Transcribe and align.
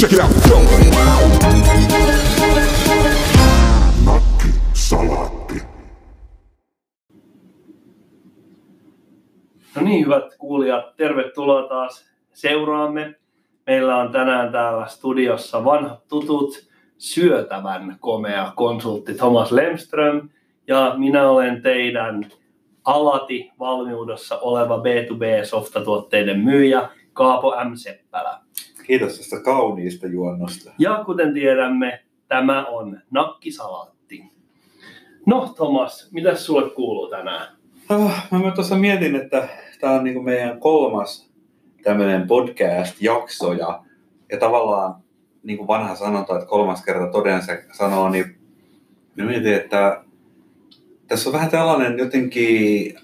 Check 0.00 0.12
it 0.12 0.20
out. 0.20 0.30
Nakki. 4.04 4.48
No 9.74 9.82
niin, 9.82 10.04
hyvät 10.04 10.34
kuulijat, 10.38 10.96
tervetuloa 10.96 11.68
taas 11.68 12.04
seuraamme. 12.32 13.14
Meillä 13.66 13.96
on 13.96 14.12
tänään 14.12 14.52
täällä 14.52 14.86
studiossa 14.86 15.64
vanhat 15.64 16.08
tutut 16.08 16.68
syötävän 16.98 17.96
komea 18.00 18.52
konsultti 18.56 19.14
Thomas 19.14 19.52
Lemström 19.52 20.28
ja 20.66 20.94
minä 20.96 21.30
olen 21.30 21.62
teidän 21.62 22.26
alati 22.84 23.50
valmiudessa 23.58 24.38
oleva 24.38 24.76
B2B-softatuotteiden 24.76 26.38
myyjä 26.38 26.88
Kaapo 27.12 27.54
M. 27.64 27.74
Seppälä. 27.74 28.39
Kiitos 28.90 29.18
tästä 29.18 29.40
kauniista 29.40 30.06
juonnosta. 30.06 30.72
Ja 30.78 31.02
kuten 31.06 31.34
tiedämme, 31.34 32.00
tämä 32.28 32.66
on 32.66 33.00
nakkisalaatti. 33.10 34.24
No 35.26 35.52
Thomas, 35.56 36.08
mitä 36.12 36.34
sulle 36.34 36.70
kuuluu 36.70 37.10
tänään? 37.10 37.56
Oh, 37.88 38.12
mä 38.30 38.50
tuossa 38.50 38.76
mietin, 38.76 39.16
että 39.16 39.48
tämä 39.80 39.92
on 39.92 40.04
niinku 40.04 40.22
meidän 40.22 40.60
kolmas 40.60 41.30
tämmöinen 41.82 42.26
podcast-jakso 42.26 43.52
ja, 43.52 43.82
ja 44.32 44.38
tavallaan 44.38 44.94
niin 45.42 45.58
kuin 45.58 45.68
vanha 45.68 45.94
sanonta, 45.94 46.34
että 46.34 46.48
kolmas 46.48 46.84
kerta 46.84 47.06
toden 47.06 47.42
se 47.42 47.64
sanoo, 47.72 48.08
niin 48.08 48.36
mä 49.16 49.24
mietin, 49.24 49.54
että 49.54 50.04
tässä 51.06 51.28
on 51.28 51.32
vähän 51.32 51.50
tällainen 51.50 51.98
jotenkin, 51.98 52.94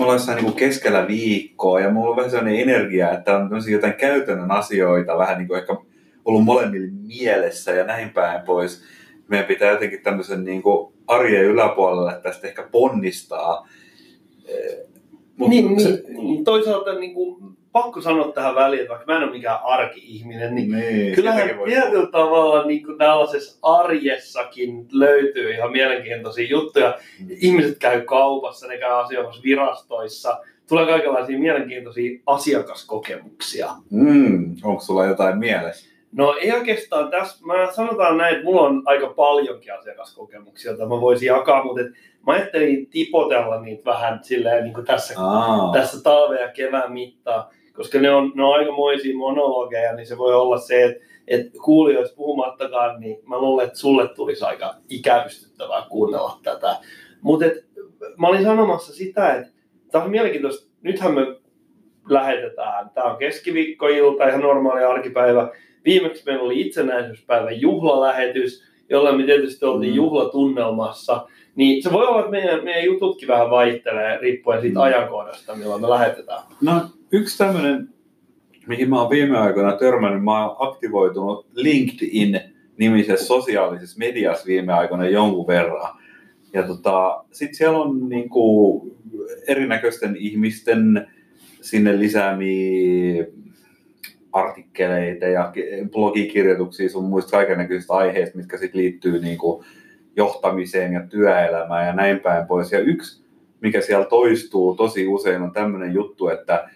me 0.00 0.04
ollaan 0.04 0.16
jossain 0.16 0.44
niin 0.44 0.54
keskellä 0.54 1.08
viikkoa 1.08 1.80
ja 1.80 1.90
mulla 1.90 2.10
on 2.10 2.16
vähän 2.16 2.30
sellainen 2.30 2.60
energia, 2.60 3.12
että 3.12 3.36
on 3.36 3.50
jotain 3.70 3.94
käytännön 3.94 4.50
asioita 4.50 5.18
vähän 5.18 5.38
niin 5.38 5.48
kuin 5.48 5.60
ehkä 5.60 5.76
ollut 6.24 6.44
molemmille 6.44 6.88
mielessä 7.06 7.72
ja 7.72 7.84
näin 7.84 8.10
päin 8.10 8.42
pois. 8.42 8.82
Meidän 9.28 9.46
pitää 9.46 9.70
jotenkin 9.70 10.02
tämmöisen 10.02 10.44
niin 10.44 10.62
kuin 10.62 10.92
arjen 11.06 11.44
yläpuolelle 11.44 12.20
tästä 12.22 12.48
ehkä 12.48 12.68
ponnistaa. 12.72 13.68
Mut 15.36 15.48
niin, 15.48 15.80
se, 15.80 16.02
niin, 16.08 16.44
toisaalta 16.44 16.94
niin 16.94 17.14
kuin, 17.14 17.56
pakko 17.72 18.00
sanoa 18.00 18.32
tähän 18.32 18.54
väliin, 18.54 18.80
että 18.80 18.90
vaikka 18.90 19.12
mä 19.12 19.18
en 19.18 19.24
ole 19.24 19.32
mikään 19.32 19.58
arki-ihminen, 19.64 20.54
niin, 20.54 20.70
niin 20.70 21.14
kyllähän 21.14 21.50
tietyllä 21.64 22.06
tavalla 22.06 22.64
niin 22.64 22.84
kuin 22.84 22.98
tällaisessa 22.98 23.58
arjessakin 23.62 24.86
löytyy 24.92 25.50
ihan 25.50 25.72
mielenkiintoisia 25.72 26.48
juttuja. 26.48 26.98
Mm. 27.20 27.26
Ihmiset 27.40 27.78
käy 27.78 28.00
kaupassa, 28.00 28.66
ne 28.66 28.78
käy 28.78 29.00
asioimassa 29.00 29.42
virastoissa, 29.42 30.38
tulee 30.68 30.86
kaikenlaisia 30.86 31.38
mielenkiintoisia 31.38 32.20
asiakaskokemuksia. 32.26 33.68
Mm, 33.90 34.56
onko 34.62 34.82
sulla 34.82 35.06
jotain 35.06 35.38
mielessä? 35.38 35.90
No 36.12 36.36
ei 36.40 36.52
oikeastaan 36.52 37.10
tässä, 37.10 37.46
mä 37.46 37.72
sanotaan 37.72 38.18
näin, 38.18 38.34
että 38.34 38.44
mulla 38.44 38.62
on 38.62 38.82
aika 38.84 39.06
paljonkin 39.06 39.74
asiakaskokemuksia, 39.74 40.70
joita 40.70 40.86
mä 40.86 41.00
voisin 41.00 41.26
jakaa, 41.26 41.64
mutta 41.64 41.80
et 41.80 41.86
mä 42.26 42.32
ajattelin 42.32 42.86
tipotella 42.86 43.60
niitä 43.60 43.84
vähän 43.84 44.20
silleen 44.22 44.64
niin 44.64 44.74
kuin 44.74 44.86
tässä, 44.86 45.14
tässä 45.72 46.02
talven 46.02 46.40
ja 46.40 46.48
kevään 46.48 46.92
mittaan 46.92 47.44
koska 47.72 48.00
ne 48.00 48.10
on, 48.10 48.32
ne 48.34 48.44
on 48.44 48.54
aikamoisia 48.54 49.16
monologeja, 49.16 49.94
niin 49.94 50.06
se 50.06 50.18
voi 50.18 50.34
olla 50.34 50.58
se, 50.58 50.84
että, 50.84 51.04
että 51.28 51.58
kuulijoista 51.64 52.16
puhumattakaan, 52.16 53.00
niin 53.00 53.20
mä 53.26 53.38
luulen, 53.38 53.66
että 53.66 53.78
sulle 53.78 54.08
tulisi 54.08 54.44
aika 54.44 54.74
ikävystyttävää 54.88 55.86
kuunnella 55.88 56.38
tätä. 56.42 56.76
Mutta 57.20 57.46
mä 58.18 58.28
olin 58.28 58.42
sanomassa 58.42 58.92
sitä, 58.92 59.34
että 59.34 59.52
tämä 59.90 60.04
on 60.04 60.10
mielenkiintoista. 60.10 60.70
Nythän 60.82 61.14
me 61.14 61.26
lähetetään, 62.08 62.90
tämä 62.90 63.12
on 63.12 63.18
keskiviikkoilta, 63.18 64.28
ihan 64.28 64.40
normaali 64.40 64.84
arkipäivä. 64.84 65.50
Viimeksi 65.84 66.22
meillä 66.26 66.42
oli 66.42 66.60
itsenäisyyspäivän 66.60 67.60
juhlalähetys, 67.60 68.64
jolla 68.90 69.12
me 69.12 69.22
tietysti 69.22 69.64
oltiin 69.64 69.92
mm. 69.92 69.96
juhlatunnelmassa. 69.96 71.26
Niin 71.54 71.82
se 71.82 71.92
voi 71.92 72.06
olla, 72.06 72.18
että 72.18 72.30
meidän, 72.30 72.64
meidän 72.64 72.84
jututkin 72.84 73.28
vähän 73.28 73.50
vaihtelee 73.50 74.18
riippuen 74.18 74.60
siitä 74.60 74.78
mm. 74.78 74.82
ajankohdasta, 74.82 75.56
milloin 75.56 75.82
me 75.82 75.90
lähetetään. 75.90 76.42
No 76.60 76.72
yksi 77.12 77.38
tämmöinen, 77.38 77.88
mihin 78.66 78.90
mä 78.90 79.00
oon 79.00 79.10
viime 79.10 79.38
aikoina 79.38 79.76
törmännyt, 79.76 80.24
mä 80.24 80.46
oon 80.46 80.56
aktivoitunut 80.58 81.46
LinkedIn-nimisessä 81.54 83.26
sosiaalisessa 83.26 83.98
mediassa 83.98 84.46
viime 84.46 84.72
aikoina 84.72 85.08
jonkun 85.08 85.46
verran. 85.46 85.96
Ja 86.52 86.62
tota, 86.62 87.24
sitten 87.32 87.56
siellä 87.56 87.78
on 87.78 88.08
niinku 88.08 88.96
erinäköisten 89.48 90.16
ihmisten 90.16 91.06
sinne 91.60 91.98
lisäämiä 91.98 93.26
artikkeleita 94.32 95.26
ja 95.26 95.52
blogikirjoituksia 95.90 96.88
sun 96.88 97.04
muista 97.04 97.30
kaikenlaisista 97.30 97.94
aiheista, 97.94 98.38
mitkä 98.38 98.58
sitten 98.58 98.80
liittyy 98.80 99.18
niinku 99.18 99.64
johtamiseen 100.16 100.92
ja 100.92 101.06
työelämään 101.06 101.86
ja 101.86 101.92
näin 101.92 102.20
päin 102.20 102.46
pois. 102.46 102.72
Ja 102.72 102.78
yksi, 102.78 103.24
mikä 103.60 103.80
siellä 103.80 104.04
toistuu 104.04 104.74
tosi 104.74 105.06
usein, 105.06 105.42
on 105.42 105.52
tämmöinen 105.52 105.94
juttu, 105.94 106.28
että, 106.28 106.68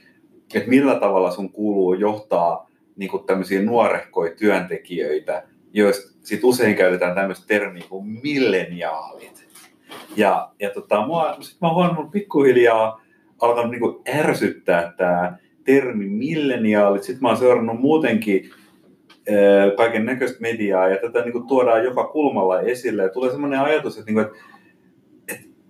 että 0.58 0.70
millä 0.70 0.94
tavalla 0.94 1.30
sun 1.30 1.52
kuuluu 1.52 1.94
johtaa 1.94 2.70
niin 2.96 3.10
tämmöisiä 3.26 3.62
nuorehkoja 3.62 4.34
työntekijöitä, 4.36 5.42
joista 5.72 6.18
sit 6.22 6.44
usein 6.44 6.76
käytetään 6.76 7.14
tämmöistä 7.14 7.46
termiä 7.46 7.84
kuin 7.88 8.06
milleniaalit. 8.22 9.48
Ja, 10.16 10.50
ja 10.60 10.70
tota, 10.70 11.06
mua, 11.06 11.36
sit 11.40 11.60
mä 11.60 11.68
oon 11.68 11.76
huomannut 11.76 12.10
pikkuhiljaa 12.10 13.04
alkanut 13.40 13.70
niin 13.70 14.18
ärsyttää 14.18 14.92
tämä 14.96 15.36
termi 15.64 16.06
milleniaalit. 16.06 17.02
Sitten 17.02 17.22
mä 17.22 17.28
oon 17.28 17.36
seurannut 17.36 17.80
muutenkin 17.80 18.50
kaiken 19.76 20.04
näköistä 20.04 20.40
mediaa 20.40 20.88
ja 20.88 20.96
tätä 20.96 21.22
niin 21.22 21.32
kuin, 21.32 21.46
tuodaan 21.46 21.84
joka 21.84 22.04
kulmalla 22.04 22.60
esille. 22.60 23.02
Ja 23.02 23.08
tulee 23.08 23.30
sellainen 23.30 23.60
ajatus, 23.60 23.98
että, 23.98 24.12
niin 24.12 24.14
kuin, 24.14 24.26
että 24.26 24.53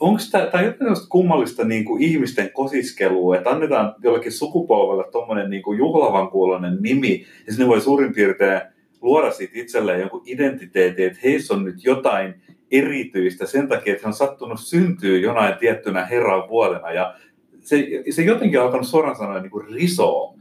onko 0.04 0.20
tämä, 0.31 0.62
jotain 0.62 0.97
kummallista 1.09 1.65
niin 1.65 1.84
kuin, 1.84 2.03
ihmisten 2.03 2.50
kosiskelua, 2.53 3.37
että 3.37 3.50
annetaan 3.50 3.94
jollekin 4.03 4.32
sukupolvelle 4.32 5.10
tuommoinen 5.12 5.50
niin 5.50 5.62
kuin, 5.62 5.78
juhlavan 5.78 6.31
kuulonen 6.31 6.78
nimi, 6.81 7.26
ja 7.47 7.53
sinne 7.53 7.69
voi 7.69 7.81
suurin 7.81 8.15
piirtein 8.15 8.60
luoda 9.00 9.31
siitä 9.31 9.53
itselleen 9.56 10.00
jonkun 10.00 10.22
identiteetin, 10.26 11.06
että 11.06 11.19
heissä 11.25 11.54
on 11.54 11.65
nyt 11.65 11.84
jotain 11.84 12.34
erityistä 12.70 13.47
sen 13.47 13.69
takia, 13.69 13.92
että 13.92 14.06
he 14.06 14.09
on 14.09 14.15
sattunut 14.15 14.60
syntyä 14.60 15.19
jonain 15.19 15.54
tiettynä 15.59 16.04
herran 16.04 16.48
vuodena, 16.48 16.92
ja 16.92 17.15
se, 17.60 17.88
se 18.10 18.22
jotenkin 18.22 18.60
alkanut 18.60 18.86
suoraan 18.86 19.16
sanoen 19.16 19.42
niin 19.42 19.50
kuin 19.50 19.66
risoa. 19.66 20.34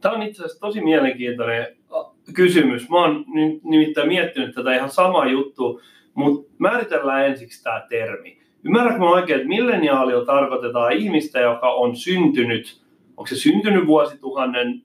Tämä 0.00 0.14
on 0.14 0.22
itse 0.22 0.42
asiassa 0.42 0.60
tosi 0.60 0.80
mielenkiintoinen 0.80 1.66
kysymys. 2.34 2.90
Mä 2.90 2.96
oon 2.96 3.24
nimittäin 3.64 4.08
miettinyt 4.08 4.54
tätä 4.54 4.74
ihan 4.74 4.90
samaa 4.90 5.26
juttu, 5.26 5.80
mutta 6.14 6.52
määritellään 6.58 7.26
ensiksi 7.26 7.62
tämä 7.62 7.86
termi. 7.88 8.45
Ymmärrätkö 8.64 8.98
mä 8.98 9.10
oikein, 9.10 9.36
että 9.36 9.48
milleniaalilla 9.48 10.24
tarkoitetaan 10.24 10.92
ihmistä, 10.92 11.40
joka 11.40 11.70
on 11.70 11.96
syntynyt, 11.96 12.82
onko 13.16 13.26
se 13.26 13.36
syntynyt 13.36 13.86
vuosituhannen 13.86 14.82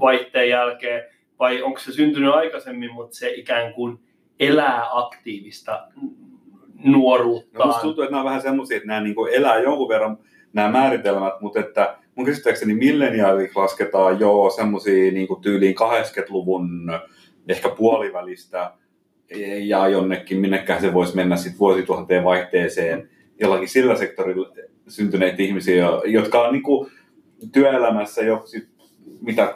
vaihteen 0.00 0.48
jälkeen, 0.48 1.04
vai 1.38 1.62
onko 1.62 1.78
se 1.78 1.92
syntynyt 1.92 2.34
aikaisemmin, 2.34 2.92
mutta 2.92 3.16
se 3.16 3.30
ikään 3.30 3.74
kuin 3.74 3.98
elää 4.40 4.82
aktiivista 4.92 5.88
nuoruutta. 6.84 7.66
No, 7.66 7.72
tuntuu, 7.72 8.04
että 8.04 8.12
nämä 8.12 8.20
on 8.20 8.26
vähän 8.26 8.42
semmoisia, 8.42 8.76
että 8.76 8.86
nämä 8.86 9.00
niin 9.00 9.14
elää 9.32 9.58
jonkun 9.58 9.88
verran 9.88 10.18
nämä 10.52 10.70
määritelmät, 10.70 11.40
mutta 11.40 11.60
että 11.60 11.96
mun 12.14 12.26
käsittääkseni 12.26 12.74
milleniaaliksi 12.74 13.56
lasketaan 13.56 14.20
jo 14.20 14.50
semmoisia 14.56 15.12
niin 15.12 15.28
tyyliin 15.42 15.74
80-luvun 15.74 16.92
ehkä 17.48 17.68
puolivälistä 17.68 18.72
ja 19.60 19.88
jonnekin, 19.88 20.40
minnekään 20.40 20.80
se 20.80 20.94
voisi 20.94 21.16
mennä 21.16 21.36
sitten 21.36 21.58
vuosituhanteen 21.58 22.24
vaihteeseen 22.24 23.08
jollakin 23.40 23.68
sillä 23.68 23.96
sektorilla 23.96 24.48
syntyneitä 24.88 25.42
ihmisiä, 25.42 25.86
jotka 26.04 26.42
on 26.42 26.52
niin 26.52 26.62
kuin 26.62 26.90
työelämässä 27.52 28.22
jo 28.22 28.42
sit 28.44 28.68
mitä 29.20 29.54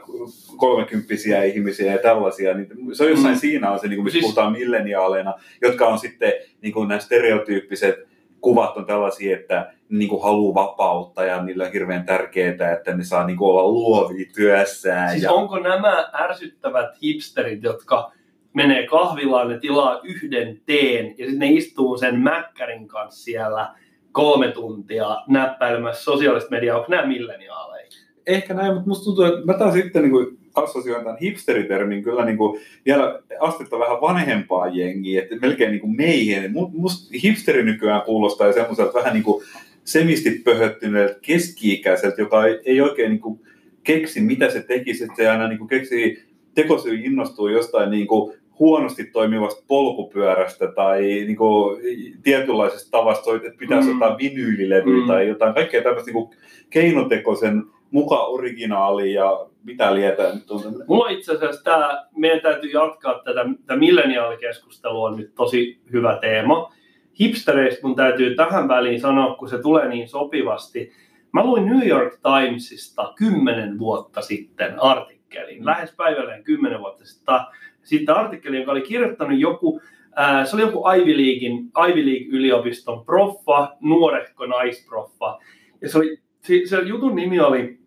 kolmekymppisiä 0.56 1.42
ihmisiä 1.42 1.92
ja 1.92 1.98
tällaisia, 1.98 2.54
niin 2.54 2.68
se 2.92 3.04
on 3.04 3.10
jossain 3.10 3.34
mm. 3.34 3.40
siinä 3.40 3.70
on 3.70 3.78
se, 3.78 3.88
niin 3.88 3.96
kuin, 3.96 4.04
missä 4.04 4.14
siis... 4.14 4.24
puhutaan 4.24 4.52
milleniaaleina, 4.52 5.34
jotka 5.62 5.86
on 5.86 5.98
sitten 5.98 6.32
niin 6.60 6.72
kuin 6.72 6.88
nämä 6.88 7.00
stereotyyppiset 7.00 7.96
kuvat 8.40 8.76
on 8.76 8.86
tällaisia, 8.86 9.36
että 9.36 9.72
ne 9.88 9.98
niin 9.98 10.08
kuin 10.08 10.22
haluaa 10.22 10.54
vapautta 10.54 11.24
ja 11.24 11.42
niillä 11.42 11.64
on 11.64 11.72
hirveän 11.72 12.04
tärkeää, 12.04 12.72
että 12.72 12.96
ne 12.96 13.04
saa 13.04 13.26
niin 13.26 13.36
kuin 13.36 13.50
olla 13.50 13.68
luovia 13.68 14.26
työssään. 14.34 15.10
Siis 15.10 15.22
ja... 15.22 15.32
onko 15.32 15.58
nämä 15.58 16.10
ärsyttävät 16.14 17.02
hipsterit, 17.02 17.62
jotka 17.62 18.12
menee 18.54 18.86
kahvilaan, 18.86 19.48
ne 19.48 19.58
tilaa 19.58 20.00
yhden 20.04 20.60
teen 20.66 21.06
ja 21.06 21.26
sitten 21.26 21.38
ne 21.38 21.50
istuu 21.50 21.98
sen 21.98 22.20
mäkkärin 22.20 22.88
kanssa 22.88 23.24
siellä 23.24 23.74
kolme 24.12 24.48
tuntia 24.48 25.16
näppäilemässä 25.28 26.04
sosiaalista 26.04 26.50
mediaa, 26.50 26.78
onko 26.78 26.90
nämä 26.90 27.06
milleniaaleja? 27.06 27.86
Ehkä 28.26 28.54
näin, 28.54 28.74
mutta 28.74 28.88
musta 28.88 29.04
tuntuu, 29.04 29.24
että 29.24 29.46
mä 29.46 29.54
taas 29.54 29.74
sitten 29.74 30.02
niin 30.02 30.10
kuin 30.10 30.38
assosioin 30.54 31.04
tämän 31.04 31.18
hipsteritermin 31.18 32.02
kyllä 32.02 32.24
niin 32.24 32.36
kuin 32.36 32.60
vielä 32.86 33.22
astetta 33.40 33.78
vähän 33.78 34.00
vanhempaa 34.00 34.68
jengiä, 34.68 35.22
että 35.22 35.36
melkein 35.36 35.70
niin 35.70 35.80
kuin 35.80 35.96
meihin. 35.96 36.52
Musta 36.72 37.18
hipsteri 37.22 37.62
nykyään 37.62 38.02
kuulostaa 38.02 38.52
semmoiselta 38.52 38.98
vähän 38.98 39.12
niin 39.12 39.22
kuin 39.22 39.44
semisti 39.84 40.30
pöhöttyneeltä 40.44 41.18
keski-ikäiseltä, 41.22 42.22
joka 42.22 42.46
ei, 42.46 42.60
ei 42.64 42.80
oikein 42.80 43.10
niin 43.10 43.20
kuin 43.20 43.40
keksi, 43.82 44.20
mitä 44.20 44.50
se 44.50 44.62
tekisi, 44.62 45.04
että 45.04 45.16
se 45.16 45.28
aina 45.28 45.48
niin 45.48 45.58
kuin 45.58 45.68
keksi 45.68 46.24
tekosyy 46.54 46.94
innostuu 46.94 47.48
jostain 47.48 47.90
niin 47.90 48.06
kuin 48.06 48.34
huonosti 48.58 49.04
toimivasta 49.04 49.64
polkupyörästä 49.66 50.66
tai 50.66 51.02
niin 51.02 51.36
kuin, 51.36 51.82
tietynlaisesta 52.22 52.90
tavasta, 52.90 53.34
että 53.34 53.58
pitäisi 53.58 53.88
mm. 53.88 53.94
jotain 53.94 54.18
vinyylilevyä 54.18 55.00
mm. 55.00 55.06
tai 55.06 55.28
jotain 55.28 55.54
kaikkea 55.54 55.82
tämmöistä 55.82 56.10
niin 56.10 56.26
kuin 56.26 56.38
keinotekoisen 56.70 57.62
muka 57.90 58.18
originaali 58.18 59.12
ja 59.12 59.46
mitä 59.64 59.94
lietää 59.94 60.34
nyt 60.34 60.50
on. 60.50 60.60
Mulla 60.86 61.08
itse 61.08 61.32
asiassa 61.32 61.64
tämä, 61.64 62.06
meidän 62.16 62.40
täytyy 62.40 62.70
jatkaa 62.70 63.14
tätä, 63.14 63.44
tätä 63.66 63.78
milleniaalikeskustelua 63.78 65.08
on 65.08 65.16
nyt 65.16 65.34
tosi 65.34 65.80
hyvä 65.92 66.18
teema. 66.20 66.72
Hipstereistä 67.20 67.86
mun 67.86 67.96
täytyy 67.96 68.34
tähän 68.34 68.68
väliin 68.68 69.00
sanoa, 69.00 69.34
kun 69.34 69.48
se 69.48 69.58
tulee 69.58 69.88
niin 69.88 70.08
sopivasti. 70.08 70.92
Mä 71.32 71.44
luin 71.44 71.66
New 71.66 71.88
York 71.88 72.14
Timesista 72.22 73.12
kymmenen 73.16 73.78
vuotta 73.78 74.20
sitten 74.20 74.82
artikkelin, 74.82 75.66
lähes 75.66 75.94
päivälleen 75.96 76.44
kymmenen 76.44 76.80
vuotta 76.80 77.04
sitten, 77.04 77.34
sitten 77.82 78.16
artikkeli, 78.16 78.60
joka 78.60 78.72
oli 78.72 78.80
kirjoittanut 78.80 79.38
joku, 79.38 79.80
ää, 80.16 80.44
se 80.44 80.56
oli 80.56 80.62
joku 80.62 80.84
Ivy, 80.96 81.16
Leaguein, 81.16 81.70
Ivy 81.88 82.06
League-yliopiston 82.06 83.04
proffa, 83.04 83.76
nuorehko 83.80 84.46
naisproffa. 84.46 85.38
Ja 85.80 85.88
se, 85.88 85.98
oli, 85.98 86.18
se, 86.40 86.60
se 86.64 86.80
jutun 86.80 87.16
nimi 87.16 87.40
oli 87.40 87.78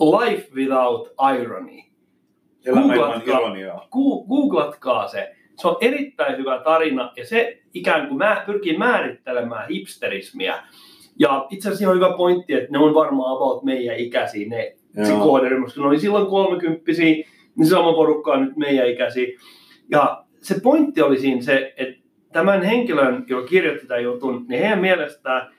Life 0.00 0.48
Without 0.54 1.08
Irony. 1.34 1.82
Googlatkaa, 2.64 3.88
googlatkaa 4.28 5.08
se. 5.08 5.32
Se 5.56 5.68
on 5.68 5.76
erittäin 5.80 6.36
hyvä 6.36 6.60
tarina 6.64 7.12
ja 7.16 7.26
se 7.26 7.62
ikään 7.74 8.08
kuin 8.08 8.18
mä, 8.18 8.42
pyrkii 8.46 8.78
määrittelemään 8.78 9.68
hipsterismiä. 9.68 10.62
Ja 11.18 11.46
itse 11.50 11.68
asiassa 11.68 11.90
on 11.90 11.96
hyvä 11.96 12.16
pointti, 12.16 12.54
että 12.54 12.72
ne 12.72 12.78
on 12.78 12.94
varmaan 12.94 13.36
about 13.36 13.64
meidän 13.64 13.96
ikäisiä 13.96 14.48
ne 14.48 14.76
se 15.04 15.12
kohderyhmä, 15.12 15.64
koska 15.64 15.80
ne 15.80 15.86
oli 15.86 16.00
silloin 16.00 16.26
kolmekymppisiä, 16.26 17.24
niin 17.56 17.66
sama 17.66 17.92
porukka 17.92 18.32
on 18.32 18.44
nyt 18.44 18.56
meidän 18.56 18.88
ikäisiä. 18.88 19.26
Ja 19.90 20.24
se 20.42 20.60
pointti 20.60 21.02
oli 21.02 21.20
siinä 21.20 21.42
se, 21.42 21.74
että 21.76 22.02
tämän 22.32 22.62
henkilön, 22.62 23.24
joka 23.28 23.46
kirjoitti 23.48 23.86
tämän 23.86 24.02
jutun, 24.02 24.44
niin 24.48 24.60
heidän 24.60 24.80
mielestään 24.80 25.52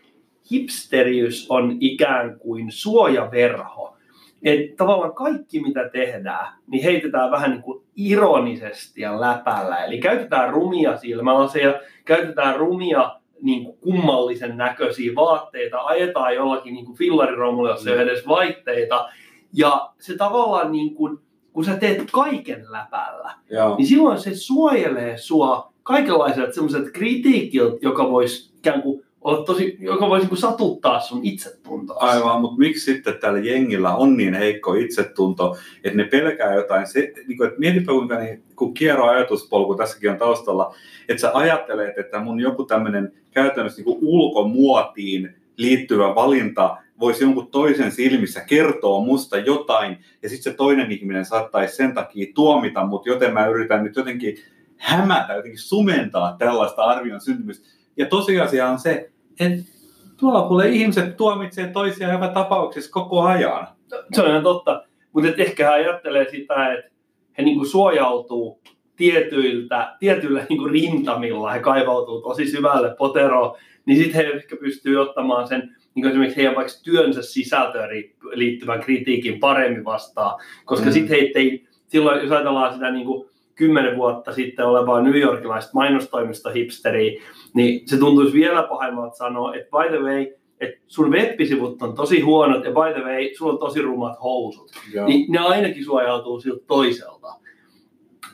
hipsteriys 0.51 1.51
on 1.51 1.77
ikään 1.79 2.39
kuin 2.39 2.71
suojaverho 2.71 3.97
että 4.43 4.75
tavallaan 4.77 5.13
kaikki 5.13 5.59
mitä 5.59 5.89
tehdään, 5.89 6.53
niin 6.67 6.83
heitetään 6.83 7.31
vähän 7.31 7.51
niin 7.51 7.61
kuin 7.61 7.83
ironisesti 7.95 9.01
ja 9.01 9.21
läpällä. 9.21 9.85
Eli 9.85 9.97
käytetään 9.97 10.49
rumia 10.49 10.97
silmälaseja, 10.97 11.81
käytetään 12.05 12.55
rumia 12.55 13.15
niin 13.41 13.63
kuin 13.63 13.77
kummallisen 13.77 14.57
näköisiä 14.57 15.15
vaatteita, 15.15 15.79
ajetaan 15.79 16.35
jollakin 16.35 16.73
niin 16.73 16.85
kuin 16.85 16.97
fillariromulla, 16.97 17.69
jossa 17.69 17.89
ei 17.89 17.95
ole 17.95 18.03
edes 18.03 18.27
vaitteita. 18.27 19.09
Ja 19.53 19.89
se 19.99 20.17
tavallaan 20.17 20.71
niin 20.71 20.95
kuin, 20.95 21.19
kun 21.57 21.65
sä 21.65 21.77
teet 21.77 22.11
kaiken 22.11 22.65
läpällä, 22.69 23.33
Joo. 23.49 23.77
niin 23.77 23.87
silloin 23.87 24.19
se 24.19 24.35
suojelee 24.35 25.17
sua 25.17 25.73
kaikenlaiset 25.83 26.53
semmoiset 26.53 26.91
kritiikiltä, 26.93 27.77
joka 27.81 28.11
voisi 28.11 28.51
ikään 28.57 28.81
kuin 28.81 29.03
olla 29.21 29.43
tosi, 29.43 29.77
joka 29.79 30.09
voisi 30.09 30.27
niin 30.27 30.37
satuttaa 30.37 30.99
sun 30.99 31.19
itsetuntoa. 31.23 31.97
Aivan, 31.99 32.41
mutta 32.41 32.57
miksi 32.57 32.85
sitten 32.85 33.17
tällä 33.21 33.39
jengillä 33.39 33.95
on 33.95 34.17
niin 34.17 34.33
heikko 34.33 34.73
itsetunto, 34.73 35.57
että 35.83 35.97
ne 35.97 36.03
pelkää 36.03 36.53
jotain, 36.53 36.87
se, 36.87 37.13
niin 37.27 37.37
kuin, 37.37 37.47
että 37.47 37.59
mietipä 37.59 37.91
kuinka 37.91 38.19
niin, 38.19 38.43
kun 38.55 38.73
kiero 38.73 39.05
ajatuspolku 39.05 39.75
tässäkin 39.75 40.11
on 40.11 40.17
taustalla, 40.17 40.75
että 41.09 41.21
sä 41.21 41.31
ajattelet, 41.33 41.97
että 41.97 42.19
mun 42.19 42.39
joku 42.39 42.63
tämmöinen 42.63 43.13
käytännössä 43.31 43.81
niin 43.81 43.97
ulkomuotiin 44.01 45.35
liittyvä 45.57 46.15
valinta 46.15 46.77
voisi 46.99 47.23
jonkun 47.23 47.51
toisen 47.51 47.91
silmissä 47.91 48.41
kertoa 48.41 49.05
musta 49.05 49.37
jotain, 49.37 49.97
ja 50.23 50.29
sitten 50.29 50.51
se 50.51 50.57
toinen 50.57 50.91
ihminen 50.91 51.25
saattaisi 51.25 51.75
sen 51.75 51.93
takia 51.93 52.31
tuomita 52.35 52.85
mut, 52.85 53.05
joten 53.05 53.33
mä 53.33 53.47
yritän 53.47 53.83
nyt 53.83 53.95
jotenkin 53.95 54.37
hämätä, 54.77 55.33
jotenkin 55.33 55.59
sumentaa 55.59 56.35
tällaista 56.39 56.83
arvion 56.83 57.21
syntymistä. 57.21 57.67
Ja 57.97 58.05
tosiasia 58.05 58.69
on 58.69 58.79
se, 58.79 59.11
että 59.39 59.71
tuolla 60.19 60.47
kuule 60.47 60.69
ihmiset 60.69 61.17
tuomitsee 61.17 61.67
toisiaan 61.67 62.13
joka 62.13 62.27
tapauksessa 62.27 62.91
koko 62.91 63.21
ajan. 63.21 63.67
Se 64.13 64.21
on 64.21 64.29
ihan 64.29 64.43
totta, 64.43 64.83
mutta 65.13 65.29
ehkä 65.37 65.65
hän 65.65 65.73
ajattelee 65.73 66.29
sitä, 66.31 66.73
että 66.73 66.91
he 67.37 67.43
niinku 67.43 67.65
suojautuu 67.65 68.61
tietyiltä, 68.95 69.95
tietyillä 69.99 70.45
niinku 70.49 70.65
rintamilla, 70.65 71.51
he 71.51 71.59
kaivautuu 71.59 72.21
tosi 72.21 72.47
syvälle 72.47 72.95
poteroon, 72.95 73.57
niin 73.85 74.03
sitten 74.03 74.25
he 74.25 74.31
ehkä 74.31 74.55
pystyy 74.55 74.97
ottamaan 74.97 75.47
sen 75.47 75.75
niin 75.97 76.07
esimerkiksi 76.07 76.37
heidän 76.37 76.55
vaikka 76.55 76.73
työnsä 76.83 77.21
sisältöön 77.21 77.89
liittyvän 78.33 78.79
kritiikin 78.79 79.39
paremmin 79.39 79.85
vastaan, 79.85 80.39
koska 80.65 80.85
mm. 80.85 80.91
sitten 80.91 81.17
heitä 81.17 81.39
ei, 81.39 81.67
silloin 81.87 82.21
jos 82.21 82.31
ajatellaan 82.31 82.73
sitä 82.73 82.91
niin 82.91 83.05
kuin 83.05 83.29
kymmenen 83.55 83.97
vuotta 83.97 84.33
sitten 84.33 84.65
olevaa 84.65 85.01
New 85.01 85.15
Yorkilaista 85.15 85.71
mainostoimista 85.73 86.49
hipsteriä, 86.49 87.21
niin 87.53 87.87
se 87.87 87.97
tuntuisi 87.97 88.33
vielä 88.33 88.63
pahemmalta 88.63 89.15
sanoa, 89.15 89.55
että 89.55 89.69
by 89.69 89.97
the 89.97 90.03
way, 90.03 90.27
että 90.59 90.81
sun 90.87 91.11
web-sivut 91.11 91.81
on 91.81 91.95
tosi 91.95 92.21
huonot 92.21 92.65
ja 92.65 92.71
by 92.71 92.93
the 92.93 93.09
way, 93.09 93.35
sulla 93.35 93.53
on 93.53 93.59
tosi 93.59 93.81
rumat 93.81 94.21
housut. 94.23 94.71
Joo. 94.93 95.07
Niin 95.07 95.31
ne 95.31 95.39
ainakin 95.39 95.85
suojautuu 95.85 96.39
siltä 96.39 96.65
toiselta. 96.67 97.27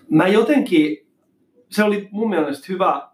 Mä 0.10 0.28
jotenkin, 0.28 1.08
se 1.70 1.84
oli 1.84 2.08
mun 2.12 2.30
mielestä 2.30 2.66
hyvä, 2.70 3.10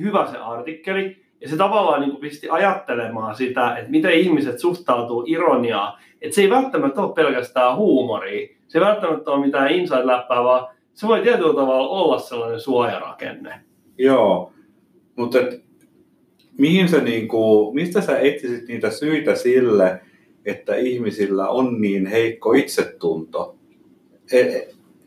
hyvä 0.00 0.28
se 0.30 0.38
artikkeli, 0.38 1.21
ja 1.42 1.48
se 1.48 1.56
tavallaan 1.56 2.00
niin 2.00 2.16
pisti 2.16 2.48
ajattelemaan 2.50 3.36
sitä, 3.36 3.76
että 3.76 3.90
miten 3.90 4.12
ihmiset 4.12 4.58
suhtautuu 4.58 5.24
ironiaan. 5.26 5.98
Että 6.20 6.34
se 6.34 6.42
ei 6.42 6.50
välttämättä 6.50 7.00
ole 7.02 7.14
pelkästään 7.14 7.76
huumoria, 7.76 8.48
se 8.68 8.78
ei 8.78 8.84
välttämättä 8.84 9.30
ole 9.30 9.46
mitään 9.46 9.70
inside-läppää, 9.70 10.44
vaan 10.44 10.66
se 10.94 11.08
voi 11.08 11.20
tietyllä 11.20 11.54
tavalla 11.54 11.88
olla 11.88 12.18
sellainen 12.18 12.60
suojarakenne. 12.60 13.60
Joo, 13.98 14.52
mutta 15.16 15.40
et, 15.40 15.64
mihin 16.58 16.88
sä 16.88 17.00
niinku, 17.00 17.72
mistä 17.74 18.00
sä 18.00 18.18
etsisit 18.18 18.68
niitä 18.68 18.90
syitä 18.90 19.34
sille, 19.34 20.00
että 20.44 20.74
ihmisillä 20.74 21.48
on 21.48 21.80
niin 21.80 22.06
heikko 22.06 22.52
itsetunto? 22.52 23.56
E, 24.32 24.60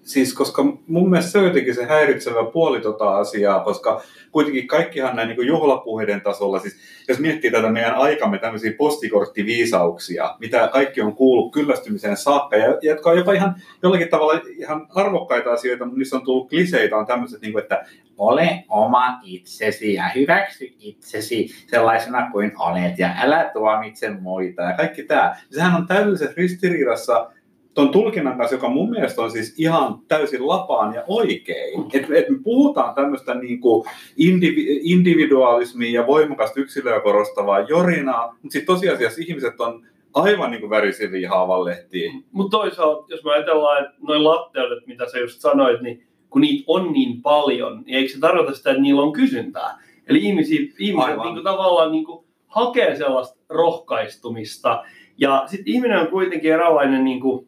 siis 0.06 0.34
koska 0.34 0.64
mun 0.88 1.10
mielestä 1.10 1.32
se 1.32 1.38
on 1.38 1.46
jotenkin 1.46 1.76
se 1.76 1.86
häiritsevä 1.86 2.52
puoli 2.52 2.82
tota 2.82 3.18
asiaa, 3.18 3.60
koska 3.60 4.02
kuitenkin 4.32 4.68
kaikkihan 4.68 5.16
näin 5.16 5.28
niin 5.28 5.48
juhlapuheiden 5.48 6.22
tasolla, 6.22 6.60
siis 6.60 6.78
jos 7.08 7.20
miettii 7.20 7.52
tätä 7.52 7.70
meidän 7.70 7.96
aikamme 7.96 8.38
tämmöisiä 8.38 8.74
postikorttiviisauksia, 8.78 10.36
mitä 10.40 10.70
kaikki 10.74 11.02
on 11.02 11.16
kuullut 11.16 11.54
kyllästymiseen 11.54 12.18
saakka, 12.18 12.56
ja, 12.56 12.78
jotka 12.82 13.10
on 13.10 13.18
jopa 13.18 13.34
ihan 13.34 13.56
jollakin 13.84 14.10
tavalla 14.10 14.42
ihan 14.58 14.88
arvokkaita 14.96 15.52
asioita, 15.52 15.86
mutta 15.86 15.98
niissä 15.98 16.16
on 16.16 16.26
tullut 16.26 16.50
kliseitä, 16.50 16.98
on 16.98 17.06
tämmöiset, 17.06 17.42
niin 17.42 17.52
kuin, 17.52 17.62
että 17.62 17.86
ole 18.18 18.64
oma 18.70 19.20
itsesi 19.24 19.94
ja 19.94 20.10
hyväksy 20.16 20.74
itsesi 20.80 21.50
sellaisena 21.68 22.32
kuin 22.32 22.52
olet 22.60 23.00
ja 23.00 23.10
älä 23.22 23.50
tuomitse 23.54 24.10
muita 24.10 24.62
ja 24.62 24.74
kaikki 24.74 25.04
tämä. 25.04 25.36
Sehän 25.52 25.76
on 25.76 25.88
täydellisessä 25.88 26.34
ristiriidassa 26.38 27.32
tuon 27.76 27.90
tulkinnan 27.90 28.38
kanssa, 28.38 28.56
joka 28.56 28.70
mun 28.70 28.90
mielestä 28.90 29.22
on 29.22 29.32
siis 29.32 29.60
ihan 29.60 30.00
täysin 30.08 30.48
lapaan 30.48 30.94
ja 30.94 31.04
oikein. 31.08 31.86
Että 31.94 32.16
et 32.16 32.30
me 32.30 32.38
puhutaan 32.44 32.96
tämmöistä 32.96 33.34
niinku 33.34 33.86
indivi- 34.18 34.80
individualismia 34.84 36.02
ja 36.02 36.08
voimakasta 36.08 36.60
yksilöä 36.60 37.00
korostavaa 37.00 37.60
jorinaa, 37.60 38.28
mutta 38.28 38.54
sitten 38.54 38.76
tosiasiassa 38.76 39.22
ihmiset 39.28 39.62
on 39.62 39.86
aivan 40.14 40.52
niin 40.52 40.62
kuin 40.62 40.70
värisiviä 40.70 41.30
haavanlehtiä. 41.30 42.12
Mutta 42.32 42.58
toisaalta, 42.58 43.14
jos 43.14 43.24
me 43.24 43.32
ajatellaan, 43.32 43.86
että 43.86 43.98
noin 44.08 44.24
latteudet, 44.24 44.88
mitä 44.88 45.10
sä 45.12 45.20
just 45.20 45.42
sanoit, 45.42 45.82
niin 45.82 46.04
kun 46.30 46.42
niitä 46.42 46.64
on 46.68 46.94
niin 46.94 47.22
paljon, 47.22 47.84
niin 47.86 47.98
eikö 47.98 48.14
se 48.14 48.20
tarkoita 48.20 48.54
sitä, 48.54 48.70
että 48.72 48.82
niillä 48.82 49.02
on 49.02 49.14
kysyntää? 49.14 49.78
Eli 50.08 50.20
ihmisiä, 50.20 50.60
ihmiset 50.80 51.18
niin 51.24 51.34
kuin 51.34 51.44
tavallaan 51.44 51.92
niin 51.92 52.06
kuin 52.06 52.26
hakee 52.48 52.96
sellaista 52.96 53.40
rohkaistumista. 53.50 54.84
Ja 55.18 55.44
sitten 55.46 55.74
ihminen 55.74 56.00
on 56.00 56.08
kuitenkin 56.08 56.54
eräänlainen 56.54 57.04
niin 57.04 57.20
kuin, 57.20 57.48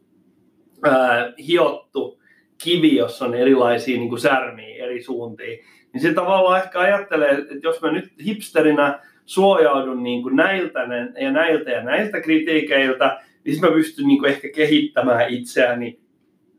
ää, 0.83 1.33
hiottu 1.47 2.21
kivi, 2.63 2.95
jossa 2.95 3.25
on 3.25 3.33
erilaisia 3.33 3.97
niin 3.97 4.09
kuin 4.09 4.19
särmiä 4.19 4.85
eri 4.85 5.03
suuntiin, 5.03 5.59
niin 5.93 6.01
se 6.01 6.13
tavallaan 6.13 6.63
ehkä 6.63 6.79
ajattelee, 6.79 7.31
että 7.31 7.53
jos 7.63 7.81
mä 7.81 7.91
nyt 7.91 8.13
hipsterinä 8.25 8.99
suojaudun 9.25 10.03
niin 10.03 10.23
kuin 10.23 10.35
näiltä 10.35 10.79
ja 11.21 11.31
näiltä 11.31 11.71
ja 11.71 11.83
näiltä 11.83 12.21
kritiikeiltä, 12.21 13.21
niin 13.43 13.53
sitten 13.53 13.69
mä 13.69 13.75
pystyn 13.75 14.07
niin 14.07 14.19
kuin 14.19 14.31
ehkä 14.31 14.49
kehittämään 14.55 15.29
itseäni 15.29 15.99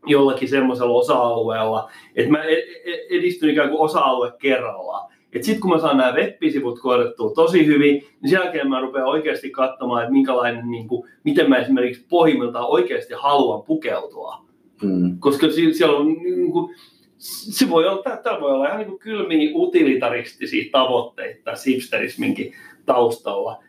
jollakin 0.05 0.49
semmoisella 0.49 0.93
osa-alueella, 0.93 1.91
että 2.15 2.31
mä 2.31 2.43
e-, 2.43 2.53
e-, 2.85 3.17
edistyn 3.17 3.49
ikään 3.49 3.69
kuin 3.69 3.81
osa-alue 3.81 4.33
kerrallaan. 4.39 5.13
Sitten 5.33 5.59
kun 5.59 5.71
mä 5.71 5.79
saan 5.79 5.97
nämä 5.97 6.13
web-sivut 6.13 6.79
koodettua 6.79 7.31
tosi 7.35 7.65
hyvin, 7.65 7.93
niin 8.21 8.29
sen 8.29 8.39
jälkeen 8.39 8.69
mä 8.69 8.81
rupean 8.81 9.05
oikeasti 9.05 9.49
katsomaan, 9.49 10.01
että 10.01 10.13
minkälainen, 10.13 10.71
niin 10.71 10.87
kuin, 10.87 11.09
miten 11.23 11.49
mä 11.49 11.57
esimerkiksi 11.57 12.05
pohjimmiltaan 12.09 12.67
oikeasti 12.69 13.13
haluan 13.17 13.63
pukeutua. 13.63 14.45
Hmm. 14.81 15.19
Koska 15.19 15.47
siellä 15.71 15.97
on, 15.97 16.07
niin 16.07 16.51
kuin, 16.51 16.75
se 17.17 17.69
voi 17.69 17.87
olla, 17.87 18.17
tämä 18.23 18.41
voi 18.41 18.51
olla 18.51 18.67
ihan 18.67 18.77
niin 18.77 18.87
kuin 18.87 18.99
kylmiä 18.99 19.51
utilitaristisia 19.55 20.69
tavoitteita 20.71 21.51
hipsterisminkin 21.67 22.53
taustalla. 22.85 23.63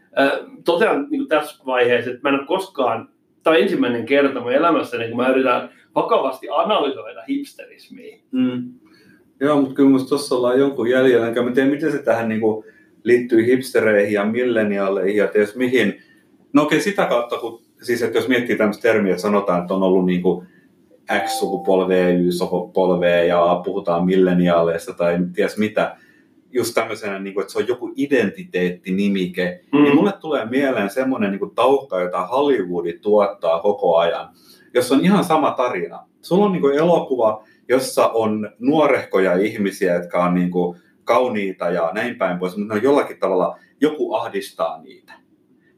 totean 0.65 1.07
niin 1.11 1.21
kuin 1.21 1.29
tässä 1.29 1.63
vaiheessa, 1.67 2.11
että 2.11 2.21
mä 2.23 2.35
en 2.35 2.41
ole 2.41 2.47
koskaan, 2.47 3.09
tämä 3.43 3.57
on 3.57 3.63
ensimmäinen 3.63 4.07
kerta 4.07 4.41
mun 4.41 4.53
elämässäni, 4.53 5.09
kun 5.09 5.17
mä 5.17 5.29
yritän 5.29 5.71
vakavasti 5.95 6.47
analysoida 6.51 7.23
hipsterismiä. 7.29 8.19
Mm. 8.31 8.73
Joo, 9.41 9.61
mutta 9.61 9.75
kyllä 9.75 9.89
minusta 9.89 10.09
tuossa 10.09 10.35
ollaan 10.35 10.59
jonkun 10.59 10.91
jäljellä, 10.91 11.29
enkä 11.29 11.43
mä 11.43 11.51
tiedä, 11.51 11.71
miten 11.71 11.93
se 11.93 11.99
tähän 11.99 12.29
niin 12.29 12.41
kuin 12.41 12.65
liittyy 13.05 13.47
hipstereihin 13.47 14.13
ja 14.13 14.25
milleniaaleihin 14.25 15.17
ja 15.17 15.29
ties 15.29 15.57
mihin. 15.57 16.03
No 16.53 16.63
okei, 16.63 16.81
sitä 16.81 17.07
kautta, 17.07 17.39
kun, 17.39 17.63
siis 17.83 18.03
että 18.03 18.19
jos 18.19 18.29
miettii 18.29 18.57
tämmöistä 18.57 18.83
termiä, 18.83 19.13
että 19.13 19.23
sanotaan, 19.23 19.61
että 19.61 19.75
on 19.75 19.83
ollut 19.83 20.07
niin 20.07 20.23
kuin 20.23 20.47
X-sukupolvea, 21.25 22.09
Y-sukupolvea 22.09 23.25
ja 23.25 23.63
puhutaan 23.65 24.05
milleniaaleista 24.05 24.95
tai 24.95 25.19
ties 25.35 25.59
mitä, 25.59 25.97
just 26.53 26.75
tämmöisenä, 26.75 27.19
niin 27.19 27.35
kuin, 27.35 27.43
että 27.43 27.53
se 27.53 27.59
on 27.59 27.69
joku 27.69 27.93
identiteettinimike, 27.97 29.65
mm. 29.73 29.83
niin 29.83 29.95
mulle 29.95 30.13
tulee 30.13 30.47
mieleen 30.47 30.91
semmoinen 30.91 31.31
niin 31.31 31.55
tauhka, 31.55 32.01
jota 32.01 32.27
Hollywoodi 32.27 32.93
tuottaa 32.93 33.61
koko 33.61 33.97
ajan, 33.97 34.29
jos 34.75 34.93
on 34.93 35.01
ihan 35.01 35.25
sama 35.25 35.51
tarina. 35.51 36.07
Sulla 36.23 36.45
on 36.45 36.53
niin 36.53 36.63
kuin 36.63 36.79
elokuva, 36.79 37.45
jossa 37.71 38.09
on 38.09 38.51
nuorehkoja 38.59 39.37
ihmisiä, 39.37 39.95
jotka 39.95 40.25
on 40.25 40.35
niin 40.35 40.51
kuin 40.51 40.79
kauniita 41.05 41.71
ja 41.71 41.91
näin 41.95 42.17
päin 42.17 42.39
pois, 42.39 42.57
mutta 42.57 42.75
ne 42.75 42.79
on 42.79 42.85
jollakin 42.85 43.19
tavalla, 43.19 43.59
joku 43.81 44.15
ahdistaa 44.15 44.83
niitä. 44.83 45.13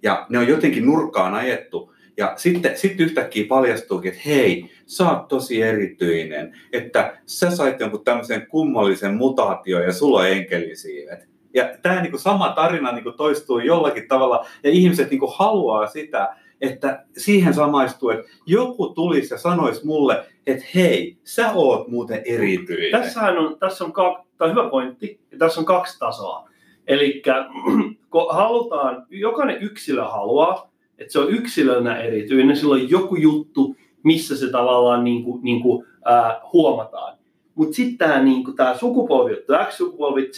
Ja 0.02 0.26
ne 0.28 0.38
on 0.38 0.48
jotenkin 0.48 0.86
nurkkaan 0.86 1.34
ajettu. 1.34 1.92
Ja 2.16 2.32
sitten 2.36 2.78
sit 2.78 3.00
yhtäkkiä 3.00 3.44
paljastuukin, 3.48 4.12
että 4.12 4.22
hei, 4.26 4.70
sä 4.86 5.10
oot 5.10 5.28
tosi 5.28 5.62
erityinen, 5.62 6.58
että 6.72 7.16
sä 7.26 7.50
sait 7.50 7.80
jonkun 7.80 8.04
tämmöisen 8.04 8.46
kummallisen 8.46 9.14
mutaatio 9.14 9.82
ja 9.82 9.92
sulla 9.92 10.20
on 10.20 10.28
enkelisiivet. 10.28 11.28
Ja 11.54 11.70
tämä 11.82 12.02
niin 12.02 12.18
sama 12.18 12.48
tarina 12.48 12.92
niin 12.92 13.16
toistuu 13.16 13.58
jollakin 13.58 14.08
tavalla 14.08 14.46
ja 14.62 14.70
ihmiset 14.70 15.10
niin 15.10 15.20
haluaa 15.36 15.86
sitä, 15.86 16.36
että 16.62 17.04
siihen 17.16 17.54
samaistuu, 17.54 18.10
että 18.10 18.24
joku 18.46 18.88
tulisi 18.88 19.34
ja 19.34 19.38
sanoisi 19.38 19.86
mulle, 19.86 20.24
että 20.46 20.64
hei, 20.74 21.16
sä 21.24 21.52
oot 21.52 21.88
muuten 21.88 22.22
erityinen. 22.24 23.02
Tässähän 23.02 23.38
on, 23.38 23.58
tässä 23.58 23.84
on, 23.84 23.92
kaksi, 23.92 24.28
tämä 24.38 24.50
on 24.50 24.56
hyvä 24.56 24.70
pointti, 24.70 25.20
ja 25.32 25.38
tässä 25.38 25.60
on 25.60 25.66
kaksi 25.66 25.98
tasoa. 25.98 26.48
Eli 26.86 27.22
kun 28.10 28.26
halutaan, 28.30 29.06
jokainen 29.10 29.62
yksilö 29.62 30.04
haluaa, 30.04 30.72
että 30.98 31.12
se 31.12 31.18
on 31.18 31.30
yksilönä 31.30 31.96
erityinen, 31.96 32.56
sillä 32.56 32.74
on 32.74 32.90
joku 32.90 33.16
juttu, 33.16 33.76
missä 34.02 34.36
se 34.36 34.50
tavallaan 34.50 35.04
niin 35.04 35.24
kuin, 35.24 35.44
niin 35.44 35.62
kuin, 35.62 35.86
äh, 36.10 36.36
huomataan. 36.52 37.18
Mutta 37.54 37.74
sitten 37.74 37.98
tämä 37.98 38.22
niin 38.22 38.44
sukupolvi, 38.80 39.32
X-sukupolvi, 39.68 40.30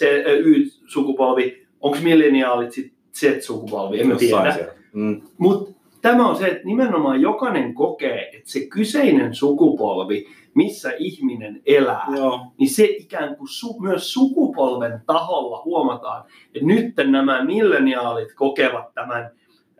Y-sukupolvi, 0.44 1.66
onko 1.80 1.98
milleniaalit 2.02 2.72
sitten 2.72 2.98
Z-sukupolvi, 3.14 4.00
en 4.00 4.16
tiedä. 4.16 4.74
Mm. 4.92 5.22
Mutta 5.38 5.73
tämä 6.04 6.28
on 6.28 6.36
se, 6.36 6.46
että 6.46 6.64
nimenomaan 6.64 7.20
jokainen 7.20 7.74
kokee, 7.74 8.30
että 8.36 8.50
se 8.50 8.66
kyseinen 8.66 9.34
sukupolvi, 9.34 10.26
missä 10.54 10.92
ihminen 10.98 11.62
elää, 11.66 12.06
Joo. 12.16 12.40
niin 12.58 12.70
se 12.70 12.84
ikään 12.84 13.36
kuin 13.36 13.48
su, 13.48 13.80
myös 13.80 14.12
sukupolven 14.12 15.00
taholla 15.06 15.62
huomataan, 15.64 16.24
että 16.54 16.66
nyt 16.66 16.94
nämä 17.10 17.44
milleniaalit 17.44 18.34
kokevat 18.34 18.94
tämän 18.94 19.30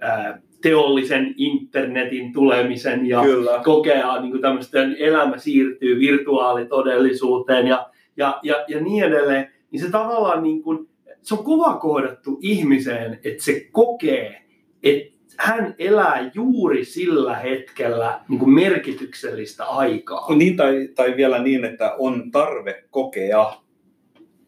ää, 0.00 0.40
teollisen 0.62 1.35
internetin 1.37 2.33
tulemisen 2.33 3.07
ja 3.07 3.23
Kyllä. 3.23 3.61
kokea 3.64 4.21
niin 4.21 4.31
kuin 4.31 4.43
tämmöistä, 4.43 4.78
elämä 4.99 5.38
siirtyy 5.38 5.99
virtuaalitodellisuuteen 6.00 7.66
ja, 7.66 7.90
ja, 8.16 8.40
ja, 8.43 8.64
ja 8.69 8.81
niin 8.81 9.04
edelleen, 9.04 9.52
niin 9.71 9.81
se 9.81 9.90
tavallaan 9.90 10.43
niin 10.43 10.62
kuin, 10.62 10.88
se 11.23 11.35
on 11.35 11.45
kova 11.45 11.75
kohdattu 11.75 12.38
ihmiseen, 12.43 13.21
että 13.25 13.45
se 13.45 13.69
kokee, 13.73 14.43
että 14.83 15.13
hän 15.37 15.75
elää 15.79 16.31
juuri 16.35 16.85
sillä 16.85 17.37
hetkellä 17.37 18.21
niin 18.29 18.38
kuin 18.38 18.50
merkityksellistä 18.50 19.64
aikaa. 19.64 20.35
Niin, 20.35 20.57
tai, 20.57 20.88
tai 20.95 21.17
vielä 21.17 21.38
niin, 21.38 21.64
että 21.64 21.95
on 21.99 22.31
tarve 22.31 22.85
kokea 22.91 23.63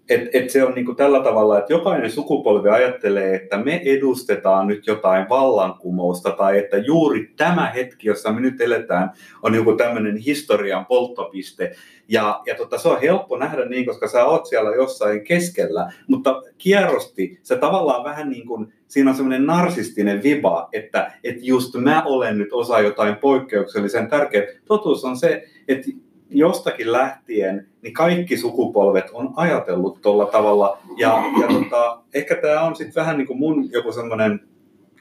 et, 0.09 0.29
et 0.33 0.51
se 0.51 0.65
on 0.65 0.75
niinku 0.75 0.95
tällä 0.95 1.21
tavalla, 1.21 1.59
että 1.59 1.73
jokainen 1.73 2.11
sukupolvi 2.11 2.69
ajattelee, 2.69 3.35
että 3.35 3.59
me 3.59 3.81
edustetaan 3.85 4.67
nyt 4.67 4.87
jotain 4.87 5.29
vallankumousta 5.29 6.31
tai 6.31 6.59
että 6.59 6.77
juuri 6.77 7.31
tämä 7.37 7.71
hetki, 7.71 8.09
jossa 8.09 8.33
me 8.33 8.41
nyt 8.41 8.61
eletään, 8.61 9.11
on 9.43 9.55
joku 9.55 9.73
tämmöinen 9.73 10.17
historian 10.17 10.87
polttopiste. 10.87 11.73
Ja, 12.09 12.41
ja 12.47 12.55
tota, 12.55 12.79
se 12.79 12.89
on 12.89 13.01
helppo 13.01 13.37
nähdä 13.37 13.65
niin, 13.65 13.87
koska 13.87 14.09
sä 14.09 14.25
oot 14.25 14.47
siellä 14.47 14.75
jossain 14.75 15.25
keskellä, 15.25 15.93
mutta 16.09 16.43
kierrosti 16.59 17.41
se 17.43 17.57
tavallaan 17.57 18.05
vähän 18.05 18.31
niin 18.31 18.47
kuin, 18.47 18.73
siinä 18.89 19.11
on 19.11 19.17
semmoinen 19.17 19.47
narsistinen 19.47 20.23
viba, 20.23 20.69
että, 20.73 21.13
että 21.25 21.41
just 21.43 21.75
mä 21.75 22.03
olen 22.03 22.39
nyt 22.39 22.53
osa 22.53 22.81
jotain 22.81 23.17
poikkeuksellisen 23.17 24.09
tärkeää. 24.09 24.47
Totuus 24.65 25.05
on 25.05 25.17
se, 25.17 25.45
että 25.69 25.91
jostakin 26.31 26.93
lähtien 26.93 27.67
niin 27.83 27.93
kaikki 27.93 28.37
sukupolvet 28.37 29.11
on 29.13 29.33
ajatellut 29.37 30.03
tuolla 30.03 30.27
tavalla. 30.27 30.79
Ja, 30.97 31.23
ja 31.41 31.49
tota, 31.49 32.03
ehkä 32.15 32.35
tämä 32.37 32.61
on 32.61 32.77
sitten 32.77 32.95
vähän 32.95 33.19
niin 33.19 33.27
kuin 33.27 33.39
mun 33.39 33.73
joku 33.73 33.93
semmoinen 33.93 34.41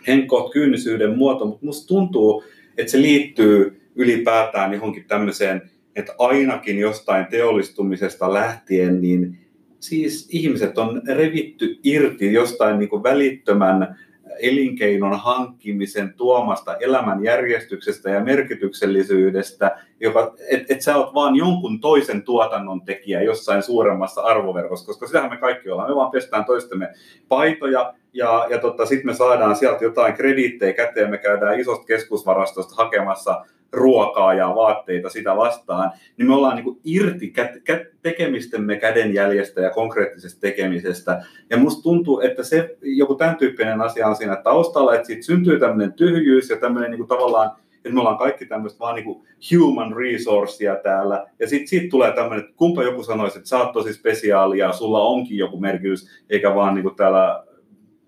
henkkoht 0.07 0.53
kyynisyyden 0.53 1.17
muoto, 1.17 1.45
mutta 1.45 1.65
musta 1.65 1.87
tuntuu, 1.87 2.43
että 2.77 2.91
se 2.91 3.01
liittyy 3.01 3.81
ylipäätään 3.95 4.73
johonkin 4.73 5.05
tämmöiseen, 5.07 5.61
että 5.95 6.15
ainakin 6.19 6.79
jostain 6.79 7.25
teollistumisesta 7.25 8.33
lähtien, 8.33 9.01
niin 9.01 9.37
siis 9.79 10.29
ihmiset 10.31 10.77
on 10.77 11.01
revitty 11.07 11.79
irti 11.83 12.33
jostain 12.33 12.79
niin 12.79 12.89
kuin 12.89 13.03
välittömän 13.03 13.99
elinkeinon 14.39 15.19
hankkimisen 15.19 16.13
tuomasta 16.13 16.77
elämänjärjestyksestä 16.77 18.09
ja 18.09 18.19
merkityksellisyydestä, 18.19 19.77
joka, 19.99 20.35
että 20.49 20.73
et 20.73 20.81
sä 20.81 20.97
oot 20.97 21.13
vaan 21.13 21.35
jonkun 21.35 21.79
toisen 21.79 22.23
tuotannon 22.23 22.81
tekijä 22.81 23.21
jossain 23.21 23.63
suuremmassa 23.63 24.21
arvoverkossa, 24.21 24.85
koska 24.85 25.07
sitähän 25.07 25.29
me 25.29 25.37
kaikki 25.37 25.69
ollaan. 25.69 25.89
Me 25.89 25.95
vaan 25.95 26.11
pestään 26.11 26.45
toistemme 26.45 26.93
paitoja 27.27 27.93
ja, 28.13 28.47
ja 28.49 28.59
tota, 28.59 28.85
sitten 28.85 29.05
me 29.05 29.13
saadaan 29.13 29.55
sieltä 29.55 29.83
jotain 29.83 30.13
krediittejä 30.13 30.73
käteen, 30.73 31.09
me 31.09 31.17
käydään 31.17 31.59
isosta 31.59 31.85
keskusvarastosta 31.85 32.83
hakemassa 32.83 33.45
ruokaa 33.75 34.33
ja 34.33 34.55
vaatteita 34.55 35.09
sitä 35.09 35.35
vastaan, 35.35 35.91
niin 36.17 36.27
me 36.27 36.35
ollaan 36.35 36.55
niin 36.55 36.63
kuin 36.63 36.79
irti 36.83 37.33
kä- 37.37 37.71
kä- 37.71 37.85
tekemistemme 38.01 38.75
kädenjäljestä 38.77 39.61
ja 39.61 39.69
konkreettisesta 39.69 40.41
tekemisestä. 40.41 41.23
Ja 41.49 41.57
musta 41.57 41.83
tuntuu, 41.83 42.19
että 42.19 42.43
se 42.43 42.77
joku 42.81 43.15
tämän 43.15 43.35
tyyppinen 43.35 43.81
asia 43.81 44.07
on 44.07 44.15
siinä 44.15 44.35
taustalla, 44.35 44.95
että 44.95 45.07
siitä 45.07 45.25
syntyy 45.25 45.59
tämmöinen 45.59 45.93
tyhjyys 45.93 46.49
ja 46.49 46.57
tämmöinen 46.57 46.91
niin 46.91 46.99
kuin 46.99 47.07
tavallaan 47.07 47.51
että 47.75 47.93
me 47.93 47.99
ollaan 47.99 48.17
kaikki 48.17 48.45
tämmöistä 48.45 48.79
vaan 48.79 48.95
niin 48.95 49.05
kuin 49.05 49.23
human 49.51 49.95
resourcea 49.95 50.75
täällä. 50.75 51.27
Ja 51.39 51.47
sitten 51.47 51.67
siitä 51.67 51.87
tulee 51.89 52.11
tämmöinen, 52.11 52.39
että 52.39 52.55
kumpa 52.55 52.83
joku 52.83 53.03
sanoisi, 53.03 53.37
että 53.37 53.49
sä 53.49 53.57
oot 53.57 53.71
tosi 53.71 53.93
spesiaali 53.93 54.57
ja 54.57 54.71
sulla 54.71 55.01
onkin 55.01 55.37
joku 55.37 55.59
merkitys, 55.59 56.23
eikä 56.29 56.55
vaan 56.55 56.73
niin 56.75 56.83
kuin 56.83 56.95
täällä 56.95 57.43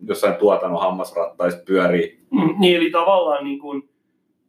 jossain 0.08 0.36
tuotannon 0.36 0.82
hammasrattaista 0.82 1.62
pyörii. 1.66 2.20
Mm, 2.32 2.56
niin, 2.60 2.78
eli 2.78 2.92
tavallaan 2.92 3.44
niin 3.44 3.60
kuin 3.60 3.90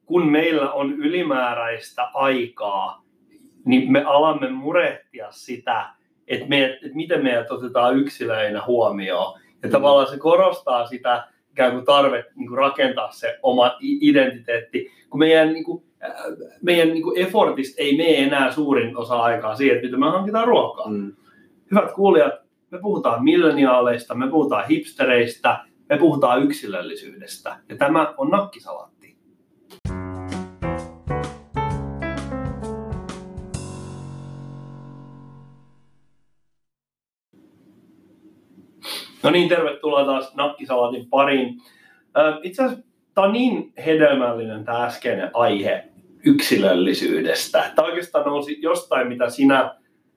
kun 0.08 0.28
meillä 0.28 0.72
on 0.72 0.92
ylimääräistä 0.92 2.10
aikaa, 2.14 3.02
niin 3.64 3.92
me 3.92 4.04
alamme 4.04 4.50
murehtia 4.50 5.26
sitä, 5.30 5.90
että, 6.28 6.46
me, 6.48 6.64
että 6.64 6.96
miten 6.96 7.22
meidät 7.22 7.50
otetaan 7.50 7.98
yksilöinä 7.98 8.62
huomioon. 8.66 9.40
Ja 9.62 9.68
mm. 9.68 9.72
tavallaan 9.72 10.10
se 10.10 10.18
korostaa 10.18 10.86
sitä 10.86 11.24
ikään 11.50 11.72
kuin 11.72 11.84
tarve 11.84 12.24
niin 12.34 12.48
kuin 12.48 12.58
rakentaa 12.58 13.12
se 13.12 13.38
oma 13.42 13.76
identiteetti, 13.80 14.90
kun 15.10 15.18
meidän, 15.18 15.52
niin 15.52 15.64
kuin, 15.64 15.84
meidän 16.62 16.88
niin 16.88 17.02
kuin 17.02 17.18
effortista 17.18 17.82
ei 17.82 17.96
mene 17.96 18.22
enää 18.22 18.50
suurin 18.50 18.96
osa 18.96 19.22
aikaa 19.22 19.56
siihen, 19.56 19.76
että 19.76 19.86
miten 19.86 20.00
me 20.00 20.10
hankitaan 20.10 20.48
ruokaa. 20.48 20.90
Mm. 20.90 21.12
Hyvät 21.70 21.92
kuulijat, 21.92 22.34
me 22.70 22.78
puhutaan 22.78 23.24
milleniaaleista, 23.24 24.14
me 24.14 24.28
puhutaan 24.28 24.66
hipstereistä, 24.66 25.58
me 25.88 25.98
puhutaan 25.98 26.42
yksilöllisyydestä. 26.42 27.56
Ja 27.68 27.76
tämä 27.76 28.14
on 28.16 28.28
nakkisalaatti. 28.28 28.97
No 39.22 39.30
niin, 39.30 39.48
tervetuloa 39.48 40.04
taas 40.04 40.34
Nakkisalatin 40.34 41.06
pariin. 41.10 41.58
Itse 42.42 42.64
asiassa 42.64 42.84
tämä 43.14 43.26
on 43.26 43.32
niin 43.32 43.72
hedelmällinen 43.86 44.64
tämä 44.64 44.84
äskeinen 44.84 45.30
aihe 45.34 45.84
yksilöllisyydestä. 46.24 47.70
Tämä 47.74 47.88
oikeastaan 47.88 48.24
nousi 48.24 48.62
jostain, 48.62 49.08
mitä 49.08 49.30
sinä 49.30 49.74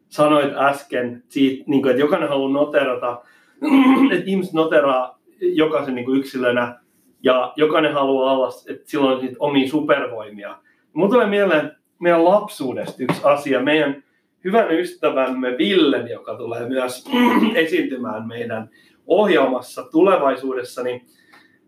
sanoit 0.10 0.54
äsken, 0.58 1.24
siitä, 1.30 1.64
niin 1.68 1.82
kuin, 1.82 1.90
että 1.90 2.02
jokainen 2.02 2.30
haluaa 2.30 2.52
noterata, 2.52 3.22
että 4.14 4.30
ihmiset 4.30 4.54
noteraa 4.54 5.20
jokaisen 5.42 5.96
niin 5.96 6.06
kuin 6.06 6.20
yksilönä 6.20 6.80
ja 7.24 7.54
jokainen 7.56 7.94
haluaa 7.94 8.34
olla, 8.34 8.50
että 8.70 8.90
sillä 8.90 9.10
on 9.10 9.22
niitä 9.22 9.36
omia 9.40 9.70
supervoimia. 9.70 10.58
Mulla 10.94 11.10
tulee 11.10 11.28
mieleen 11.28 11.72
meidän 12.00 12.26
lapsuudesta 12.26 13.04
yksi 13.04 13.22
asia. 13.24 13.62
Meidän 13.62 14.04
hyvän 14.44 14.72
ystävämme 14.72 15.58
Villen, 15.58 16.08
joka 16.08 16.36
tulee 16.36 16.70
myös 16.70 17.06
esiintymään 17.56 18.28
meidän 18.28 18.70
ohjelmassa 19.08 19.84
tulevaisuudessa, 19.92 20.84
niin 20.84 21.02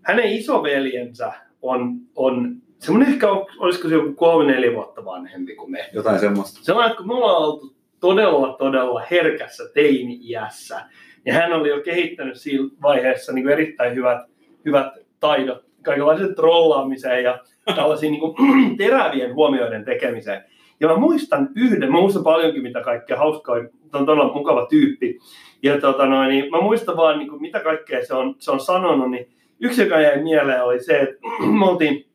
hänen 0.02 0.26
isoveljensä 0.26 1.34
on, 1.62 1.94
on 2.16 2.56
semmoinen 2.80 3.14
ehkä, 3.14 3.32
on- 3.32 3.46
olisiko 3.58 3.88
se 3.88 3.94
joku 3.96 4.14
kolme, 4.14 4.52
neljä 4.52 4.74
vuotta 4.74 5.06
vanhempi 5.06 5.56
kuin 5.56 5.72
me. 5.72 5.90
Jotain 5.94 6.20
semmoista. 6.20 6.60
Sellainen, 6.64 6.92
että 6.92 6.98
kun 6.98 7.08
me 7.08 7.14
ollaan 7.14 7.44
oltu 7.44 7.76
todella, 8.00 8.56
todella 8.60 9.02
herkässä 9.12 9.64
teini-iässä, 9.74 10.82
ja 11.26 11.34
hän 11.34 11.54
oli 11.54 11.70
jo 11.70 11.82
kehittänyt 11.82 12.40
siinä 12.40 12.70
vaiheessa 12.82 13.34
niin 13.34 13.44
kuin 13.44 13.54
erittäin 13.54 13.96
hyvät, 13.96 14.18
hyvät 14.66 14.94
taidot 15.20 15.66
kaikenlaiseen 15.82 16.36
trollaamiseen 16.36 17.24
ja 17.24 17.40
tällaisiin 17.76 18.12
niin 18.12 18.20
kuin, 18.20 18.36
terävien 18.78 19.34
huomioiden 19.36 19.86
tekemiseen. 19.86 20.44
Ja 20.80 20.88
mä 20.88 20.96
muistan 20.96 21.50
yhden, 21.56 21.92
mä 21.92 22.00
muistan 22.00 22.24
paljonkin 22.24 22.64
mitä 22.64 22.82
kaikkea 22.82 23.18
hauskaa, 23.18 23.56
on 23.94 24.06
todella 24.06 24.34
mukava 24.34 24.66
tyyppi. 24.66 25.20
Ja 25.64 25.82
tota 25.82 26.06
noin, 26.06 26.30
niin 26.30 26.52
mä 26.52 26.62
muistan 26.62 26.98
vaan 26.98 27.20
niin 27.20 27.30
kuin, 27.30 27.42
mitä 27.42 27.60
kaikkea 27.60 28.06
se 28.06 28.14
on, 28.14 28.36
se 28.40 28.52
on 28.52 28.60
sanonut, 28.60 29.12
niin 29.12 29.28
yksi 29.60 29.82
joka 29.82 30.02
jäi 30.02 30.24
mieleen 30.24 30.64
oli 30.64 30.84
se, 30.84 31.00
että 31.00 31.18
me 31.60 31.66
oltiin 31.66 32.06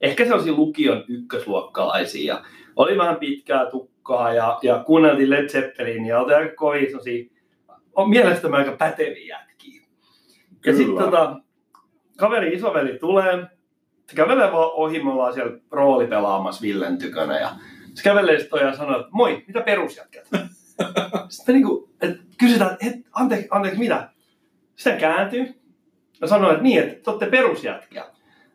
ehkä 0.00 0.24
sellaisia 0.24 0.52
lukion 0.52 1.04
ykkösluokkalaisia 1.08 2.34
ja 2.34 2.42
oli 2.76 2.98
vähän 2.98 3.16
pitkää 3.16 3.70
tukkaa 3.70 4.34
ja, 4.34 4.58
ja 4.62 4.82
kuunneltiin 4.86 5.30
Led 5.30 5.48
Zeppelin 5.48 6.06
ja 6.06 6.20
oltiin 6.20 6.38
aika 6.38 6.54
kovin 6.54 6.86
sellaisia, 6.86 7.24
on 7.94 8.10
mielestäni 8.10 8.56
aika 8.56 8.72
päteviä 8.72 9.38
jätkiä. 9.38 9.82
Ja 10.66 10.76
sitten 10.76 11.04
tota, 11.04 11.40
kaveri 12.18 12.54
isoveli 12.54 12.98
tulee, 12.98 13.46
se 14.08 14.16
kävelee 14.16 14.52
vaan 14.52 14.70
ohi, 14.72 15.02
me 15.02 15.10
ollaan 15.10 15.34
siellä 15.34 15.58
rooli 15.70 16.06
pelaamassa 16.06 16.62
Villen 16.62 16.98
tykönä 16.98 17.40
ja 17.40 17.50
se 17.94 18.02
kävelee 18.02 18.38
sitten 18.38 18.66
ja 18.66 18.76
sanoo, 18.76 19.00
että 19.00 19.08
moi, 19.12 19.44
mitä 19.46 19.60
perusjätkät? 19.60 20.28
sitten 21.28 21.54
niinku, 21.54 21.90
et 22.00 22.20
kysytään, 22.38 22.70
että 22.72 22.86
et, 22.86 23.06
anteeksi, 23.12 23.48
anteeksi, 23.50 23.80
mitä? 23.80 24.08
Sitten 24.76 25.00
kääntyy 25.00 25.54
ja 26.20 26.26
sanoo, 26.26 26.50
että 26.50 26.62
niin, 26.62 26.82
että 26.82 27.02
te 27.02 27.10
olette 27.10 27.26
perusjätkiä. 27.26 28.04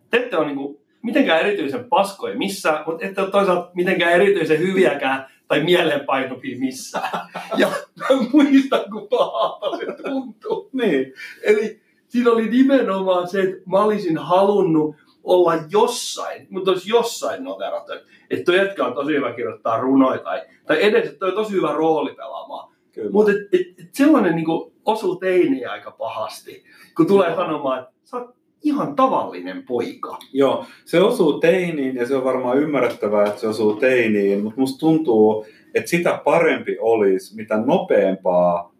Te 0.10 0.18
ette 0.18 0.38
ole 0.38 0.46
niinku 0.46 0.82
mitenkään 1.02 1.40
erityisen 1.40 1.86
paskoja 1.86 2.38
missään, 2.38 2.84
mutta 2.86 3.06
ette 3.06 3.22
ole 3.22 3.32
toisaalta 3.32 3.72
mitenkään 3.74 4.14
erityisen 4.14 4.60
hyviäkään 4.60 5.26
tai 5.48 5.64
mieleenpainuvia 5.64 6.60
missään. 6.60 7.28
Ja 7.58 7.68
mä 8.00 8.06
muistan, 8.34 8.80
kun 8.92 9.08
pahalta 9.10 9.78
se 9.78 9.86
tuntuu. 10.04 10.70
Niin. 10.74 11.14
Eli 11.44 11.82
siinä 12.08 12.32
oli 12.32 12.50
nimenomaan 12.50 13.28
se, 13.28 13.42
että 13.42 13.70
mä 13.70 13.84
olisin 13.84 14.18
halunnut 14.18 14.96
olla 15.24 15.54
jossain, 15.70 16.48
mutta 16.50 16.72
olisi 16.72 16.90
jossain 16.90 17.44
noterattu. 17.44 17.94
Että 18.30 18.46
toi 18.46 18.58
jätkä 18.58 18.86
on 18.86 18.94
tosi 18.94 19.12
hyvä 19.12 19.34
kirjoittaa 19.34 19.82
runoja 19.82 20.20
tai, 20.20 20.42
tai 20.68 20.84
edes, 20.84 21.06
että 21.06 21.20
toi 21.20 21.30
on 21.30 21.36
tosi 21.36 21.54
hyvä 21.54 21.72
rooli 21.72 22.14
pelaamaan. 22.14 22.74
Mutta 23.12 23.32
et, 23.32 23.38
et, 23.38 23.80
et 23.80 23.96
sellainen 23.96 24.36
niinku 24.36 24.74
osuu 24.86 25.16
teiniä 25.16 25.72
aika 25.72 25.92
pahasti, 25.92 26.64
kun 26.98 27.08
tulee 27.08 27.28
Joo. 27.28 27.36
sanomaan, 27.36 27.80
että 27.80 27.94
sä 28.04 28.18
oot 28.18 28.36
ihan 28.64 28.96
tavallinen 28.96 29.64
poika. 29.64 30.18
Joo, 30.34 30.66
se 30.86 31.02
osuu 31.02 31.40
teiniin 31.40 31.96
ja 31.96 32.08
se 32.08 32.16
on 32.16 32.24
varmaan 32.24 32.58
ymmärrettävää, 32.58 33.26
että 33.26 33.40
se 33.40 33.48
osuu 33.48 33.74
teiniin, 33.74 34.44
mutta 34.44 34.60
musta 34.60 34.80
tuntuu, 34.80 35.46
että 35.74 35.90
sitä 35.90 36.22
parempi 36.24 36.78
olisi, 36.80 37.36
mitä 37.36 37.58
nopeampaa 37.58 38.76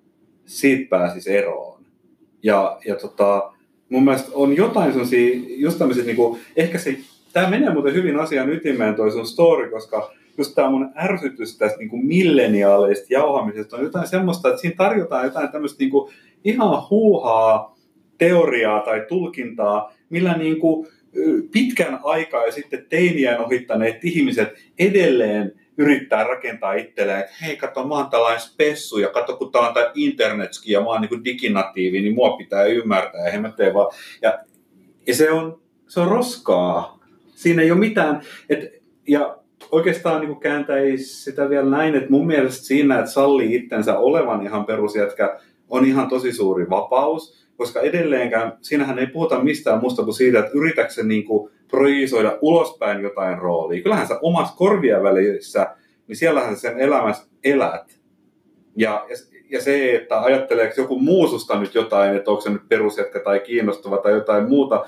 siitä 0.46 0.90
pääsisi 0.90 1.38
eroon. 1.38 1.86
Ja, 2.44 2.80
ja 2.86 2.96
tota, 2.96 3.54
mun 3.90 4.04
mielestä 4.04 4.32
on 4.34 4.56
jotain 4.56 4.92
sellaisia, 4.92 5.40
just 5.48 5.78
tämmöiset, 5.78 6.06
niinku, 6.06 6.40
ehkä 6.56 6.78
se, 6.78 6.98
tämä 7.34 7.50
menee 7.50 7.74
muuten 7.74 7.94
hyvin 7.94 8.20
asian 8.20 8.50
ytimeen 8.50 8.96
toi 8.96 9.12
sun 9.12 9.28
story, 9.28 9.70
koska 9.70 10.12
just 10.38 10.56
tämä 10.56 10.70
mun 10.70 10.92
ärsytys 10.98 11.58
tästä 11.58 11.78
niinku 11.78 11.98
milleniaaleista 11.98 13.08
jauhamisesta 13.10 13.78
on 13.78 13.84
jotain 13.84 14.08
semmoista, 14.08 14.50
että 14.50 14.62
siinä 14.62 14.76
tarjotaan 14.78 15.26
jotain 15.26 15.50
tämmöistä 15.50 15.80
niinku 15.80 16.10
ihan 16.44 16.90
huuhaa 16.90 17.78
teoriaa 18.18 18.80
tai 18.80 19.06
tulkintaa, 19.10 19.94
millä 20.10 20.38
niinku 20.38 20.88
ö, 21.18 21.22
pitkän 21.52 22.00
aikaa 22.04 22.46
ja 22.46 22.52
sitten 22.52 22.86
teiniään 22.90 23.46
ohittaneet 23.46 24.06
ihmiset 24.06 24.50
edelleen 24.80 25.52
yrittää 25.80 26.24
rakentaa 26.24 26.74
itselleen, 26.74 27.20
että 27.20 27.32
hei, 27.42 27.58
kato, 27.58 27.88
mä 27.88 27.96
oon 27.96 28.10
tällainen 28.10 28.42
spessu, 28.42 29.00
ja 29.00 29.10
kato, 29.10 29.38
kun 29.38 29.52
tää 29.52 29.62
on 29.62 29.74
tää 29.74 29.92
internetski, 29.96 30.72
ja 30.72 30.82
mä 30.82 30.86
oon 30.86 31.02
niin 31.02 31.24
diginatiivi, 31.24 32.02
niin 32.02 32.16
mua 32.16 32.38
pitää 32.38 32.64
ymmärtää, 32.64 33.30
ja 33.30 33.42
mä 33.42 33.54
vaan. 33.74 33.92
Ja, 34.22 34.40
ja 35.08 35.16
se, 35.16 35.32
on, 35.32 35.62
se 35.88 36.00
on 36.00 36.08
roskaa. 36.08 37.00
Siinä 37.36 37.62
ei 37.62 37.72
ole 37.72 37.80
mitään, 37.80 38.22
et, 38.50 38.84
ja 39.08 39.38
oikeastaan 39.72 40.22
niin 40.22 40.40
kääntäisi 40.40 41.24
sitä 41.24 41.50
vielä 41.50 41.70
näin, 41.70 41.96
että 41.96 42.10
mun 42.10 42.28
mielestä 42.28 42.66
siinä, 42.66 43.00
että 43.00 43.12
sallii 43.12 43.56
itsensä 43.56 43.98
olevan 43.98 44.46
ihan 44.46 44.66
perusjätkä, 44.66 45.40
on 45.70 45.86
ihan 45.86 46.10
tosi 46.10 46.34
suuri 46.34 46.70
vapaus, 46.70 47.48
koska 47.58 47.82
edelleenkään, 47.82 48.58
siinähän 48.62 49.00
ei 49.00 49.08
puhuta 49.08 49.44
mistään 49.44 49.82
muusta 49.82 50.04
kuin 50.04 50.14
siitä, 50.14 50.40
että 50.40 50.52
yritätkö 50.54 51.04
niin 51.04 51.26
kuin 51.26 51.52
projisoida 51.72 52.38
ulospäin 52.42 53.02
jotain 53.02 53.38
roolia. 53.38 53.84
Kyllähän 53.84 54.08
sä 54.08 54.20
omassa 54.22 54.56
korvien 54.56 55.04
välissä, 55.04 55.76
niin 56.08 56.16
siellähän 56.16 56.56
sä 56.56 56.62
sen 56.62 56.80
elämässä 56.80 57.28
elät. 57.44 58.00
Ja, 58.76 59.06
ja, 59.10 59.16
ja 59.50 59.62
se, 59.62 59.96
että 59.96 60.22
ajatteleeko 60.22 60.74
joku 60.78 61.00
muu 61.00 61.28
susta 61.28 61.60
nyt 61.60 61.76
jotain, 61.76 62.16
että 62.16 62.32
onko 62.32 62.42
se 62.42 62.50
nyt 62.50 62.70
perusjätkä 62.70 63.20
tai 63.20 63.40
kiinnostava 63.40 63.98
tai 63.98 64.12
jotain 64.12 64.50
muuta, 64.50 64.86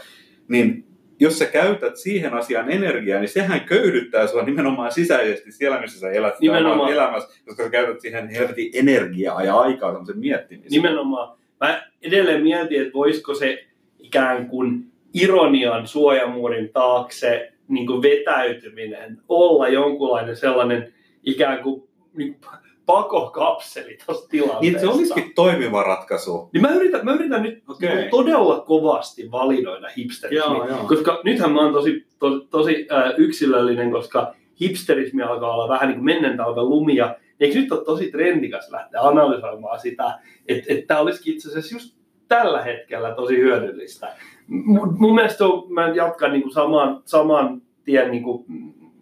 niin 0.47 0.85
jos 1.19 1.39
sä 1.39 1.45
käytät 1.45 1.97
siihen 1.97 2.33
asiaan 2.33 2.71
energiaa, 2.71 3.19
niin 3.19 3.29
sehän 3.29 3.61
köyhdyttää 3.61 4.27
sua 4.27 4.43
nimenomaan 4.43 4.91
sisäisesti 4.91 5.51
siellä, 5.51 5.81
missä 5.81 5.99
sä 5.99 6.11
elät 6.11 6.39
Nimenomaan. 6.39 6.79
omaa 6.79 6.91
elämässä, 6.91 7.41
koska 7.45 7.63
sä 7.63 7.69
käytät 7.69 8.01
siihen 8.01 8.29
helvetin 8.29 8.71
energiaa 8.73 9.43
ja 9.43 9.55
aikaa 9.55 9.91
semmoisen 9.91 10.19
miettimiseen. 10.19 10.71
Nimenomaan. 10.71 11.37
Mä 11.59 11.83
edelleen 12.01 12.43
mietin, 12.43 12.81
että 12.81 12.93
voisiko 12.93 13.35
se 13.35 13.65
ikään 13.99 14.47
kuin 14.47 14.90
ironian 15.13 15.87
suojamuurin 15.87 16.69
taakse 16.73 17.51
niin 17.67 17.87
kuin 17.87 18.01
vetäytyminen 18.01 19.21
olla 19.29 19.67
jonkunlainen 19.67 20.35
sellainen 20.35 20.93
ikään 21.23 21.63
kuin, 21.63 21.83
niin 22.13 22.33
kuin 22.33 22.59
pakokapseli 22.85 23.97
tuossa 24.05 24.29
tilanteessa. 24.29 24.61
Niin, 24.61 24.79
se 24.79 24.87
olisikin 24.87 25.35
toimiva 25.35 25.83
ratkaisu. 25.83 26.49
Niin 26.53 26.61
mä 26.61 26.69
yritän, 26.69 27.05
mä 27.05 27.13
yritän 27.13 27.43
nyt 27.43 27.63
okay. 27.69 28.09
todella 28.09 28.59
kovasti 28.59 29.31
validoida 29.31 29.89
hipsterismi, 29.97 30.55
Joo, 30.55 30.67
joo. 30.67 30.85
koska 30.87 31.21
nythän 31.23 31.51
mä 31.51 31.61
oon 31.61 31.73
tosi, 31.73 32.05
to, 32.19 32.39
tosi 32.39 32.87
äh, 32.91 33.13
yksilöllinen, 33.17 33.91
koska 33.91 34.33
hipsterismi 34.61 35.23
alkaa 35.23 35.53
olla 35.53 35.69
vähän 35.69 35.87
niin 35.87 35.97
kuin 35.97 36.05
mennen 36.05 36.37
talven 36.37 36.69
lumia. 36.69 37.15
Eikö 37.39 37.59
nyt 37.59 37.71
ole 37.71 37.85
tosi 37.85 38.11
trendikas 38.11 38.71
lähteä 38.71 39.01
analysoimaan 39.01 39.79
sitä, 39.79 40.19
että, 40.47 40.73
että 40.73 40.87
tämä 40.87 40.99
olisikin 40.99 41.33
itse 41.33 41.49
asiassa 41.49 41.75
just 41.75 41.95
tällä 42.27 42.61
hetkellä 42.61 43.15
tosi 43.15 43.37
hyödyllistä. 43.37 44.15
Mun, 44.51 44.95
mun 44.99 45.15
mielestä 45.15 45.45
on, 45.45 45.73
mä 45.73 45.87
jatkan 45.87 46.31
niin 46.31 46.41
kuin 46.41 46.53
saman, 46.53 47.01
saman 47.05 47.61
tien 47.83 48.11
niin 48.11 48.23
kuin, 48.23 48.45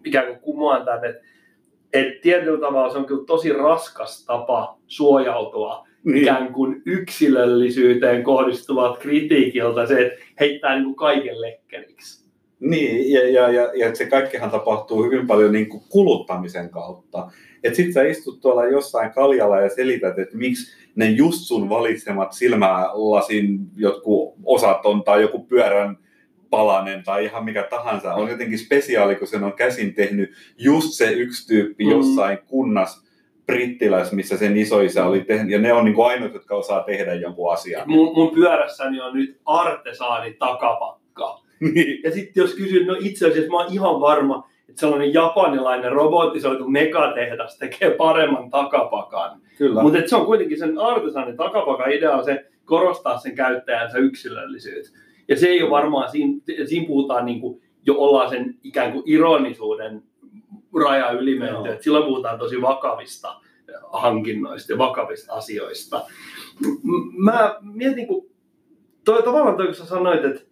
ikään 0.04 0.26
kuin 0.26 0.40
kumoan 0.40 0.84
tämän, 0.84 1.04
että, 1.04 1.22
että 1.92 2.22
tietyllä 2.22 2.60
tavalla 2.60 2.92
se 2.92 2.98
on 2.98 3.06
kyllä 3.06 3.24
tosi 3.26 3.52
raskas 3.52 4.24
tapa 4.24 4.78
suojautua 4.86 5.86
Niin. 6.04 6.22
ikään 6.22 6.52
kuin 6.52 6.82
yksilöllisyyteen 6.86 8.22
kohdistuvat 8.22 8.98
kritiikiltä 8.98 9.86
se, 9.86 10.06
että 10.06 10.24
heittää 10.40 10.74
niin 10.74 10.84
kuin 10.84 10.96
kaiken 10.96 11.40
lekkeriksi. 11.40 12.29
Niin, 12.60 13.12
ja, 13.12 13.30
ja, 13.30 13.50
ja, 13.50 13.70
ja 13.74 13.94
se 13.94 14.06
kaikkihan 14.06 14.50
tapahtuu 14.50 15.04
hyvin 15.04 15.26
paljon 15.26 15.52
niin 15.52 15.68
kuin 15.68 15.82
kuluttamisen 15.88 16.70
kautta. 16.70 17.30
Että 17.64 17.76
sit 17.76 17.92
sä 17.92 18.02
istut 18.02 18.40
tuolla 18.40 18.64
jossain 18.64 19.12
kaljalla 19.12 19.60
ja 19.60 19.68
selität, 19.68 20.18
että 20.18 20.36
miksi 20.36 20.72
ne 20.94 21.06
just 21.06 21.38
sun 21.38 21.68
valitsemat 21.68 22.32
silmälasin 22.32 23.58
jotkut 23.76 24.34
osat 24.44 24.86
on 24.86 25.04
tai 25.04 25.22
joku 25.22 25.38
pyörän 25.46 25.98
palanen 26.50 27.04
tai 27.04 27.24
ihan 27.24 27.44
mikä 27.44 27.62
tahansa 27.62 28.14
on 28.14 28.28
jotenkin 28.28 28.58
spesiaali, 28.58 29.16
kun 29.16 29.28
sen 29.28 29.44
on 29.44 29.52
käsin 29.52 29.94
tehnyt 29.94 30.30
just 30.58 30.88
se 30.92 31.12
yksi 31.12 31.46
tyyppi 31.48 31.84
Mm. 31.84 31.90
jossain 31.90 32.38
kunnas 32.46 33.04
brittiläs, 33.46 34.12
missä 34.12 34.36
sen 34.36 34.56
isoisä 34.56 35.06
oli 35.06 35.20
tehnyt, 35.20 35.50
ja 35.50 35.58
ne 35.58 35.72
on 35.72 35.84
niin 35.84 35.94
kuin 35.94 36.06
ainoat, 36.06 36.34
jotka 36.34 36.54
osaa 36.54 36.82
tehdä 36.82 37.14
jonkun 37.14 37.52
asian. 37.52 37.90
Mun, 37.90 38.14
mun 38.14 38.34
pyörässäni 38.34 39.00
on 39.00 39.14
nyt 39.16 39.40
artesaani 39.44 40.32
takapakka. 40.38 41.40
Niin. 41.60 42.00
Ja 42.04 42.10
sitten 42.10 42.40
jos 42.40 42.54
kysyn, 42.54 42.86
no 42.86 42.96
itse 43.00 43.26
asiassa 43.26 43.50
mä 43.50 43.56
oon 43.56 43.72
ihan 43.72 44.00
varma, 44.00 44.48
että 44.68 44.80
sellainen 44.80 45.14
japanilainen 45.14 45.92
robotisoitu 45.92 46.68
megatehdas 46.68 47.58
tekee 47.58 47.90
paremman 47.90 48.50
takapakan. 48.50 49.40
Kyllä. 49.58 49.82
Mutta 49.82 49.98
se 50.06 50.16
on 50.16 50.26
kuitenkin 50.26 50.58
sen 50.58 50.78
artesaanin 50.78 51.36
takapakan 51.36 51.92
idea 51.92 52.12
on 52.12 52.24
se 52.24 52.46
korostaa 52.64 53.18
sen 53.18 53.34
käyttäjänsä 53.34 53.98
yksilöllisyyttä. 53.98 54.98
Ja 55.28 55.36
se 55.36 55.46
ei 55.48 55.62
ole 55.62 55.70
varmaan, 55.70 56.10
siinä, 56.10 56.32
siinä 56.64 56.86
puhutaan 56.86 57.24
niin 57.24 57.40
kuin, 57.40 57.62
jo 57.86 57.94
ollaan 57.98 58.30
sen 58.30 58.54
ikään 58.64 58.92
kuin 58.92 59.02
ironisuuden 59.06 60.02
raja 60.84 61.10
ylimenty. 61.10 61.68
Et 61.72 61.82
silloin 61.82 62.04
puhutaan 62.04 62.38
tosi 62.38 62.62
vakavista 62.62 63.34
hankinnoista 63.92 64.72
ja 64.72 64.78
vakavista 64.78 65.32
asioista. 65.34 66.02
M- 66.82 67.24
Mä 67.24 67.56
mietin, 67.60 68.06
kun 68.06 68.26
toi, 69.04 69.22
tavallaan 69.22 69.56
toi, 69.56 69.66
kun 69.66 69.74
sä 69.74 69.86
sanoit, 69.86 70.24
että 70.24 70.49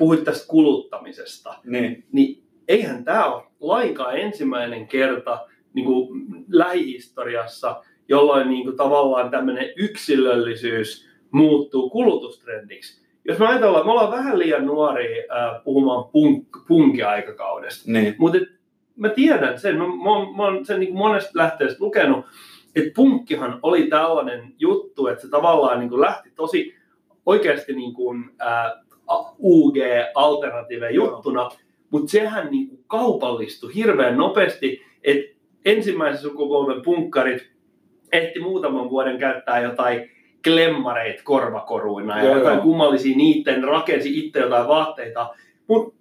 puhuit 0.00 0.24
tästä 0.24 0.48
kuluttamisesta, 0.48 1.54
Niin. 1.64 2.04
niin 2.12 2.42
eihän 2.68 3.04
tämä 3.04 3.34
ole 3.34 3.42
lainkaan 3.60 4.16
ensimmäinen 4.16 4.88
kerta 4.88 5.46
niin 5.74 5.86
kuin 5.86 6.08
lähihistoriassa, 6.52 7.82
jolloin 8.08 8.48
niin 8.50 8.64
kuin 8.64 8.76
tavallaan 8.76 9.30
tämmöinen 9.30 9.72
yksilöllisyys 9.76 11.08
muuttuu 11.30 11.90
kulutustrendiksi. 11.90 13.00
jos 13.24 13.38
me 13.38 13.46
ajatellaan, 13.46 13.86
me 13.86 13.92
ollaan 13.92 14.10
vähän 14.10 14.38
liian 14.38 14.66
nuoria 14.66 15.24
äh, 15.32 15.64
puhumaan 15.64 16.04
punk, 16.12 16.46
punkiaikakaudesta. 16.68 17.92
Niin. 17.92 18.14
Mutta 18.18 18.38
mä 18.96 19.08
tiedän 19.08 19.60
sen, 19.60 19.76
mä, 19.78 19.86
mä, 19.86 20.36
mä 20.36 20.42
oon 20.42 20.66
sen 20.66 20.80
niin 20.80 20.94
monesta 20.94 21.30
lähteestä 21.34 21.84
lukenut, 21.84 22.24
että 22.76 22.90
punkkihan 22.96 23.58
oli 23.62 23.86
tällainen 23.86 24.52
juttu, 24.58 25.06
että 25.06 25.22
se 25.22 25.28
tavallaan 25.30 25.78
niin 25.80 25.88
kuin 25.90 26.00
lähti 26.00 26.30
tosi 26.36 26.74
oikeasti 27.26 27.72
niin 27.72 27.94
kuin, 27.94 28.30
ää, 28.38 28.82
UG-alternatiive 29.38 30.90
juttuna, 30.90 31.50
mutta 31.90 32.10
sehän 32.10 32.48
niin 32.50 32.68
kuin 32.68 32.84
kaupallistui 32.86 33.74
hirveän 33.74 34.16
nopeasti, 34.16 34.82
että 35.04 35.36
ensimmäisen 35.64 36.22
sukupolven 36.22 36.82
punkkarit 36.82 37.50
ehti 38.12 38.40
muutaman 38.40 38.90
vuoden 38.90 39.18
käyttää 39.18 39.60
jotain 39.60 40.10
klemmareita 40.44 41.22
korvakoruina 41.24 42.18
ja 42.18 42.24
Joo, 42.24 42.36
jotain 42.36 42.56
joo. 42.56 42.62
kummallisia 42.62 43.16
niitten, 43.16 43.64
rakensi 43.64 44.18
itse 44.18 44.38
jotain 44.38 44.68
vaatteita. 44.68 45.34
Mutta 45.66 45.94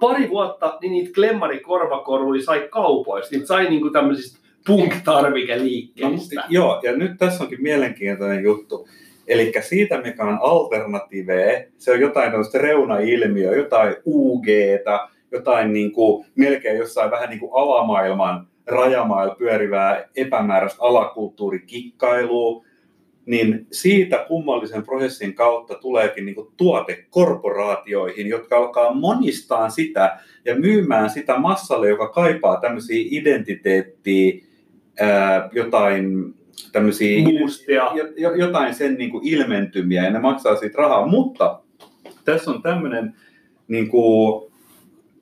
pari 0.00 0.28
vuotta 0.28 0.78
niin 0.80 0.92
niitä 0.92 1.10
klemmarikorvakoruja 1.14 2.42
sai 2.42 2.68
kaupoista, 2.70 3.34
niitä 3.34 3.46
sai 3.46 3.68
niinku 3.68 3.90
tämmöisistä 3.90 4.46
punk-tarvikeliikkeistä. 4.66 6.40
No, 6.40 6.42
joo, 6.48 6.80
ja 6.82 6.96
nyt 6.96 7.12
tässä 7.18 7.44
onkin 7.44 7.62
mielenkiintoinen 7.62 8.44
juttu. 8.44 8.88
Eli 9.26 9.52
siitä, 9.60 10.00
mikä 10.00 10.24
on 10.24 10.38
alternatiive, 10.42 11.68
se 11.78 11.92
on 11.92 12.00
jotain 12.00 12.30
tämmöistä 12.30 12.58
reunailmiöä, 12.58 13.56
jotain 13.56 13.96
UGtä, 14.06 15.08
jotain 15.32 15.72
niin 15.72 15.92
kuin, 15.92 16.26
melkein 16.34 16.78
jossain 16.78 17.10
vähän 17.10 17.28
niin 17.30 17.40
kuin 17.40 17.52
alamaailman 17.54 18.48
rajamailla 18.66 19.34
pyörivää 19.34 20.04
epämääräistä 20.16 20.82
alakulttuurikikkailua, 20.82 22.64
niin 23.26 23.66
siitä 23.72 24.24
kummallisen 24.28 24.82
prosessin 24.82 25.34
kautta 25.34 25.74
tuleekin 25.74 26.24
niin 26.24 26.34
kuin 26.34 26.48
tuote 26.56 27.04
korporaatioihin, 27.10 28.26
jotka 28.26 28.56
alkaa 28.56 28.94
monistaan 28.94 29.70
sitä 29.70 30.18
ja 30.44 30.54
myymään 30.54 31.10
sitä 31.10 31.38
massalle, 31.38 31.88
joka 31.88 32.08
kaipaa 32.08 32.60
tämmöisiä 32.60 33.08
identiteettiä, 33.10 34.44
ää, 35.00 35.48
jotain 35.52 36.34
tämmöisiä 36.72 37.22
Boostia. 37.24 37.84
jotain 38.36 38.74
sen 38.74 38.94
niin 38.94 39.10
kuin 39.10 39.26
ilmentymiä 39.26 40.04
ja 40.04 40.10
ne 40.10 40.18
maksaa 40.18 40.56
siitä 40.56 40.78
rahaa, 40.78 41.06
mutta 41.06 41.60
tässä 42.24 42.50
on 42.50 42.62
tämmöinen, 42.62 43.14
niin 43.68 43.88
kuin, 43.88 44.52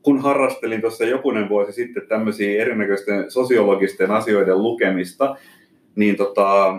kun 0.03 0.23
harrastelin 0.23 0.81
tuossa 0.81 1.05
jokunen 1.05 1.49
vuosi 1.49 1.73
sitten 1.73 2.09
tämmöisiä 2.09 2.63
erinäköisten 2.63 3.31
sosiologisten 3.31 4.11
asioiden 4.11 4.63
lukemista, 4.63 5.37
niin 5.97 6.17
tota, 6.17 6.79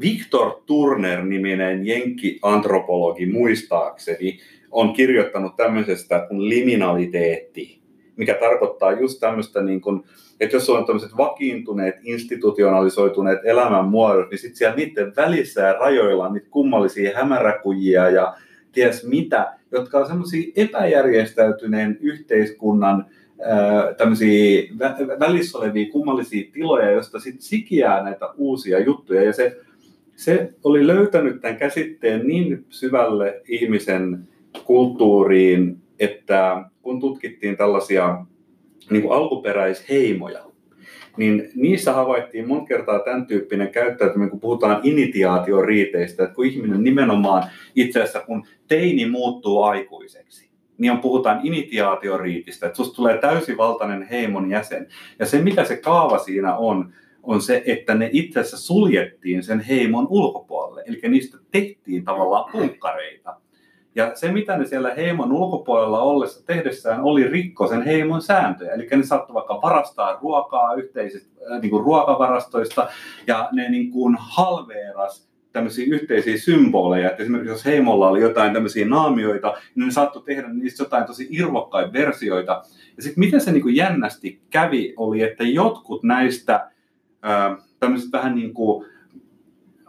Victor 0.00 0.52
Turner-niminen 0.66 1.86
jenkki-antropologi 1.86 3.26
muistaakseni 3.26 4.38
on 4.70 4.92
kirjoittanut 4.92 5.56
tämmöisestä 5.56 6.26
kuin 6.28 6.48
liminaliteetti, 6.48 7.80
mikä 8.16 8.34
tarkoittaa 8.34 8.92
just 8.92 9.20
tämmöistä, 9.20 9.62
niin 9.62 9.80
kuin, 9.80 10.04
että 10.40 10.56
jos 10.56 10.70
on 10.70 10.86
tämmöiset 10.86 11.16
vakiintuneet, 11.16 11.94
institutionalisoituneet 12.02 13.38
elämänmuodot, 13.44 14.30
niin 14.30 14.38
sitten 14.38 14.56
siellä 14.56 14.76
niiden 14.76 15.12
välissä 15.16 15.60
ja 15.60 15.72
rajoilla 15.72 16.26
on 16.26 16.32
niitä 16.32 16.50
kummallisia 16.50 17.16
hämäräkujia 17.16 18.10
ja 18.10 18.34
ties 18.72 19.06
mitä, 19.06 19.52
jotka 19.72 19.98
on 19.98 20.06
semmoisia 20.06 20.52
epäjärjestäytyneen 20.56 21.98
yhteiskunnan 22.00 23.06
tämmöisiä 23.96 24.62
vä- 24.62 25.20
välissä 25.20 25.58
olevia 25.58 25.92
kummallisia 25.92 26.50
tiloja, 26.52 26.90
joista 26.90 27.20
sitten 27.20 27.42
sikiää 27.42 28.02
näitä 28.02 28.28
uusia 28.36 28.78
juttuja. 28.78 29.22
Ja 29.22 29.32
se, 29.32 29.60
se 30.16 30.52
oli 30.64 30.86
löytänyt 30.86 31.40
tämän 31.40 31.56
käsitteen 31.56 32.26
niin 32.26 32.64
syvälle 32.68 33.42
ihmisen 33.48 34.28
kulttuuriin, 34.64 35.76
että 35.98 36.64
kun 36.82 37.00
tutkittiin 37.00 37.56
tällaisia 37.56 38.24
niin 38.90 39.02
kuin 39.02 39.12
alkuperäisheimoja, 39.12 40.44
niin 41.16 41.50
niissä 41.54 41.92
havaittiin 41.92 42.48
monta 42.48 42.66
kertaa 42.66 42.98
tämän 42.98 43.26
tyyppinen 43.26 43.68
käyttäytyminen, 43.68 44.30
kun 44.30 44.40
puhutaan 44.40 44.80
initiaatioriiteistä, 44.82 46.22
että 46.22 46.34
kun 46.34 46.46
ihminen 46.46 46.84
nimenomaan 46.84 47.44
itse 47.74 48.02
asiassa, 48.02 48.20
kun 48.20 48.46
teini 48.68 49.10
muuttuu 49.10 49.62
aikuiseksi, 49.62 50.50
niin 50.78 50.92
on, 50.92 50.98
puhutaan 50.98 51.40
initiaatioriitistä, 51.42 52.66
että 52.66 52.76
susta 52.76 52.96
tulee 52.96 53.18
täysivaltainen 53.18 54.02
heimon 54.02 54.50
jäsen. 54.50 54.86
Ja 55.18 55.26
se, 55.26 55.42
mikä 55.42 55.64
se 55.64 55.76
kaava 55.76 56.18
siinä 56.18 56.56
on, 56.56 56.92
on 57.22 57.42
se, 57.42 57.62
että 57.66 57.94
ne 57.94 58.10
itse 58.12 58.40
asiassa 58.40 58.66
suljettiin 58.66 59.42
sen 59.42 59.60
heimon 59.60 60.06
ulkopuolelle. 60.10 60.82
Eli 60.86 61.00
niistä 61.08 61.38
tehtiin 61.50 62.04
tavallaan 62.04 62.52
punkkareita. 62.52 63.36
Ja 63.94 64.12
se, 64.14 64.32
mitä 64.32 64.56
ne 64.56 64.66
siellä 64.66 64.94
heimon 64.94 65.32
ulkopuolella 65.32 66.00
ollessa 66.00 66.46
tehdessään, 66.46 67.00
oli 67.00 67.28
rikko 67.28 67.66
sen 67.66 67.82
heimon 67.82 68.22
sääntöjä. 68.22 68.72
Eli 68.72 68.88
ne 68.96 69.02
saattoi 69.02 69.34
vaikka 69.34 69.60
varastaa 69.62 70.18
ruokaa 70.22 70.74
yhteisistä 70.74 71.40
äh, 71.52 71.60
niin 71.60 71.70
kuin 71.70 71.84
ruokavarastoista, 71.84 72.88
ja 73.26 73.48
ne 73.52 73.68
niin 73.68 73.90
kuin 73.90 74.16
halveeras 74.20 75.28
tämmöisiä 75.52 75.86
yhteisiä 75.88 76.36
symboleja. 76.36 77.10
Että 77.10 77.22
esimerkiksi 77.22 77.52
jos 77.52 77.64
heimolla 77.64 78.08
oli 78.08 78.20
jotain 78.20 78.52
tämmöisiä 78.52 78.86
naamioita, 78.86 79.54
niin 79.74 79.86
ne 79.86 79.92
saattoi 79.92 80.22
tehdä 80.22 80.48
niistä 80.48 80.82
jotain 80.82 81.04
tosi 81.04 81.28
irvokkaita 81.30 81.92
versioita. 81.92 82.62
Ja 82.96 83.02
sitten 83.02 83.24
miten 83.24 83.40
se 83.40 83.52
niin 83.52 83.62
kuin 83.62 83.76
jännästi 83.76 84.40
kävi, 84.50 84.94
oli, 84.96 85.22
että 85.22 85.44
jotkut 85.44 86.02
näistä 86.02 86.70
ää, 87.22 87.56
tämmöisistä 87.80 88.18
vähän 88.18 88.34
niin 88.34 88.54
kuin 88.54 88.86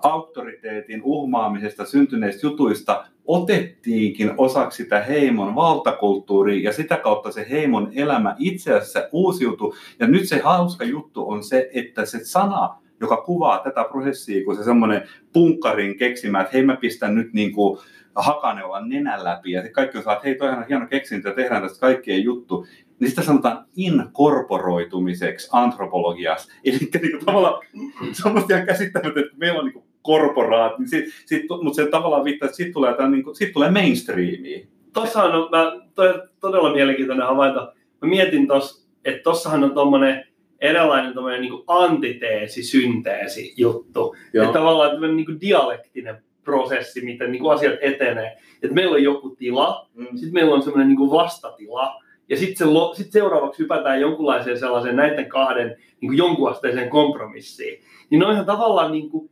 auktoriteetin 0.06 1.02
uhmaamisesta 1.04 1.86
syntyneistä 1.86 2.48
jutuista 2.48 3.06
otettiinkin 3.26 4.32
osaksi 4.38 4.84
sitä 4.84 5.00
heimon 5.00 5.56
valtakulttuuria 5.56 6.70
ja 6.70 6.74
sitä 6.74 6.98
kautta 6.98 7.32
se 7.32 7.48
heimon 7.50 7.92
elämä 7.96 8.36
itse 8.40 8.74
asiassa 8.74 9.10
uusiutui. 9.12 9.74
Ja 10.00 10.08
nyt 10.08 10.28
se 10.28 10.40
hauska 10.40 10.84
juttu 10.86 11.30
on 11.30 11.44
se, 11.44 11.70
että 11.74 12.06
se 12.06 12.20
sana, 12.26 12.76
joka 13.00 13.18
kuvaa 13.18 13.60
tätä 13.60 13.84
prosessia, 13.84 14.46
kun 14.46 14.56
se 14.56 14.64
semmoinen 14.64 15.02
punkkarin 15.34 15.98
keksimä, 15.98 16.42
että 16.42 16.54
hei 16.54 16.66
mä 16.66 16.76
pistän 16.76 17.16
nyt 17.16 17.34
niin 17.34 17.52
kuin 17.52 17.80
hakanevan 18.16 18.90
nenän 18.90 19.24
läpi 19.24 19.52
ja 19.52 19.72
kaikki 19.72 19.98
on 19.98 20.02
että 20.02 20.20
hei 20.24 20.36
toihan 20.36 20.60
on 20.60 20.66
hieno 20.70 20.88
keksintö 20.88 21.34
tehdään 21.34 21.62
tästä 21.62 21.80
kaikkien 21.80 22.24
juttu, 22.24 22.68
niin 23.00 23.10
sitä 23.10 23.22
sanotaan 23.22 23.66
inkorporoitumiseksi 23.76 25.50
antropologiassa. 25.52 26.52
Eli 26.64 26.78
niin 27.02 27.26
tavallaan 27.26 27.66
se 28.12 28.30
on 28.30 28.44
ihan 28.50 28.66
käsittämätöntä, 28.66 29.20
että 29.20 29.38
meillä 29.38 29.60
on 29.60 29.66
niin 29.66 29.74
kuin 29.74 29.85
korporaat, 30.06 30.80
niin 30.80 30.90
sit, 30.90 31.06
sit, 31.26 31.42
mutta 31.62 31.76
se 31.76 31.90
tavallaan 31.90 32.24
viittaa, 32.24 32.46
että 32.46 32.56
siitä 32.56 32.74
tulee, 32.74 32.94
tämän, 32.94 33.12
niin 33.12 33.24
kuin, 33.24 33.36
siitä 33.36 33.54
tulee 33.54 33.72
mainstreamia. 33.72 34.68
Tossahan 34.94 35.32
on, 35.32 35.50
mä, 35.52 35.72
toi 35.96 36.10
on 36.10 36.22
todella 36.40 36.74
mielenkiintoinen 36.74 37.28
havainto. 37.28 37.60
Mä 38.02 38.10
mietin 38.10 38.48
tos, 38.48 38.88
että 39.06 39.24
tossahan 39.24 39.64
on 39.64 39.74
tommonen 39.74 40.26
erilainen 40.62 41.14
tommonen 41.14 41.42
niin 41.42 41.64
antiteesi, 41.68 42.64
synteesi 42.64 43.54
juttu. 43.58 44.16
Että 44.34 44.54
tavallaan 44.54 44.92
tämmöinen 44.92 45.18
niin 45.18 45.42
dialektinen 45.42 46.24
prosessi, 46.44 47.06
miten 47.06 47.32
niin 47.32 47.52
asiat 47.52 47.74
etenee. 47.82 48.38
Että 48.64 48.76
meillä 48.76 48.96
on 48.96 49.04
joku 49.04 49.30
tila, 49.30 49.90
Mm. 49.94 50.08
sitten 50.16 50.34
meillä 50.34 50.54
on 50.54 50.62
semmoinen 50.62 50.88
niin 50.88 51.12
vastatila, 51.12 52.02
ja 52.30 52.38
sitten 52.38 52.68
se, 52.68 52.74
sit 52.94 53.12
seuraavaksi 53.12 53.64
hypätään 53.64 54.02
jonkunlaiseen 54.02 54.60
sellaiseen 54.60 54.96
näiden 54.96 55.30
kahden 55.30 55.68
niin 56.02 56.10
kuin 56.10 56.18
jonkunasteiseen 56.18 56.90
kompromissiin. 56.90 57.84
Niin 58.10 58.20
noihan 58.20 58.46
tavallaan, 58.46 58.92
niin 58.92 59.10
kuin, 59.10 59.30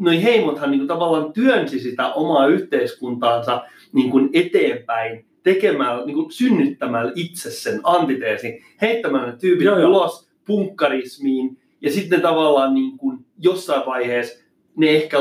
noi 0.00 0.22
heimothan 0.22 0.70
niin 0.70 0.78
kuin, 0.78 0.88
tavallaan 0.88 1.32
työnsi 1.32 1.80
sitä 1.80 2.12
omaa 2.12 2.46
yhteiskuntaansa 2.46 3.62
niin 3.92 4.10
kuin 4.10 4.30
eteenpäin 4.32 5.26
tekemällä, 5.42 6.04
niin 6.06 6.14
kuin 6.14 6.32
synnyttämällä 6.32 7.12
itse 7.14 7.50
sen 7.50 7.80
antiteesin, 7.82 8.64
heittämällä 8.82 9.26
ne 9.26 9.36
tyypit 9.40 9.64
Joo, 9.64 9.78
joo. 9.78 9.88
ulos 9.88 10.30
punkkarismiin, 10.46 11.58
ja 11.80 11.90
sitten 11.90 12.18
ne 12.18 12.22
tavallaan 12.22 12.74
niin 12.74 12.98
kuin, 12.98 13.18
jossain 13.38 13.86
vaiheessa 13.86 14.44
ne 14.76 14.90
ehkä 14.90 15.18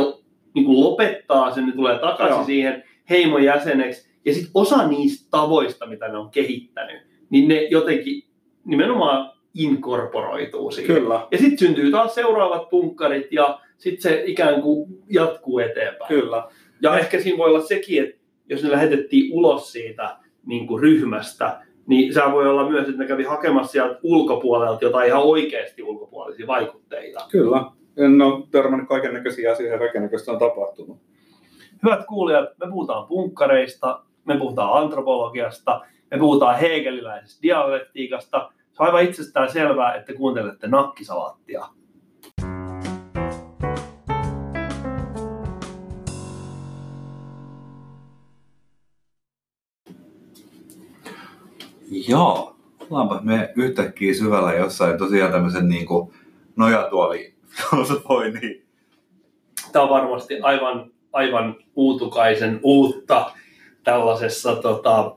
niin 0.54 0.66
kuin 0.66 0.80
lopettaa 0.80 1.52
sen, 1.52 1.66
ne 1.66 1.72
tulee 1.72 2.00
takaisin 2.00 2.36
Joo. 2.36 2.46
siihen 2.46 2.84
heimon 3.10 3.44
jäseneksi, 3.44 4.10
ja 4.26 4.34
sitten 4.34 4.52
osa 4.54 4.88
niistä 4.88 5.28
tavoista, 5.32 5.86
mitä 5.86 6.08
ne 6.08 6.18
on 6.18 6.32
kehittänyt, 6.32 7.02
niin 7.30 7.48
ne 7.48 7.62
jotenkin 7.64 8.24
nimenomaan 8.66 9.32
inkorporoituu 9.54 10.72
siihen. 10.72 10.96
Kyllä, 10.96 11.28
Ja 11.32 11.38
sitten 11.38 11.58
syntyy 11.58 11.92
taas 11.92 12.16
seuraavat 12.16 12.70
punkkarit, 12.70 13.28
ja 13.32 13.60
sitten 13.80 14.02
se 14.02 14.24
ikään 14.26 14.62
kuin 14.62 15.04
jatkuu 15.10 15.60
eteenpäin. 15.60 16.08
kyllä. 16.08 16.48
Ja 16.82 17.00
ehkä 17.00 17.20
siinä 17.20 17.38
voi 17.38 17.50
olla 17.50 17.62
sekin, 17.62 18.04
että 18.04 18.22
jos 18.50 18.64
ne 18.64 18.72
lähetettiin 18.72 19.34
ulos 19.34 19.72
siitä 19.72 20.18
niin 20.46 20.68
kuin 20.68 20.82
ryhmästä, 20.82 21.62
niin 21.88 22.14
se 22.14 22.22
voi 22.32 22.48
olla 22.48 22.70
myös, 22.70 22.90
että 22.90 23.02
ne 23.02 23.08
kävi 23.08 23.24
hakemassa 23.24 23.72
sieltä 23.72 24.00
ulkopuolelta 24.04 24.86
jotain 24.86 25.08
ihan 25.08 25.24
oikeasti 25.24 25.84
ulkopuolisia 25.84 26.48
vaikutteita. 26.48 27.26
Kyllä. 27.32 27.66
En 27.98 28.22
ole 28.22 28.48
törmännyt 28.52 28.88
kaiken 28.88 29.14
näköisiä 29.14 29.52
asioita 29.52 29.74
ja 29.76 29.80
kaiken 29.80 30.02
näköistä 30.02 30.32
on 30.32 30.40
tapahtunut. 30.40 30.98
Hyvät 31.84 32.06
kuulijat, 32.06 32.50
me 32.60 32.68
puhutaan 32.70 33.08
punkkareista, 33.08 34.04
me 34.26 34.38
puhutaan 34.38 34.74
antropologiasta, 34.74 35.82
me 36.12 36.18
puhutaan 36.18 36.60
hegeliläisestä 36.60 37.42
dialektiikasta. 37.42 38.52
Se 38.72 38.84
on 38.84 38.88
aivan 38.88 39.04
itsestään 39.04 39.52
selvää, 39.52 39.96
että 39.96 40.14
kuuntelette 40.14 40.68
nakkisalattia. 40.68 41.66
Joo, 52.10 52.56
ollaanpa 52.80 53.20
me 53.24 53.54
yhtäkkiä 53.56 54.14
syvällä 54.14 54.54
jossain 54.54 54.98
tosiaan 54.98 55.32
tämmöisen 55.32 55.70
niin 55.70 55.86
kuin 55.86 56.14
nojatuoli 56.56 57.34
filosofoinnin. 57.48 58.66
Tämä 59.72 59.84
on 59.84 59.90
varmasti 59.90 60.42
aivan, 60.42 60.92
aivan 61.14 61.56
uutukaisen 61.76 62.60
uutta 62.64 63.32
tällaisessa 63.84 64.56
tota, 64.56 65.16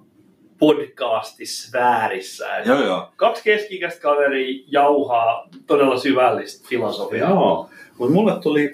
podcastisfäärissä. 0.59 2.59
Joo, 2.59 2.85
joo. 2.85 3.12
Kaksi 3.16 3.42
keskikäistä 3.42 4.02
kaveri 4.02 4.64
jauhaa 4.68 5.48
todella 5.66 5.98
syvällistä 5.98 6.68
filosofiaa. 6.68 7.31
Joo, 7.31 7.70
mutta 7.98 8.14
mulle 8.14 8.33
tuli, 8.42 8.72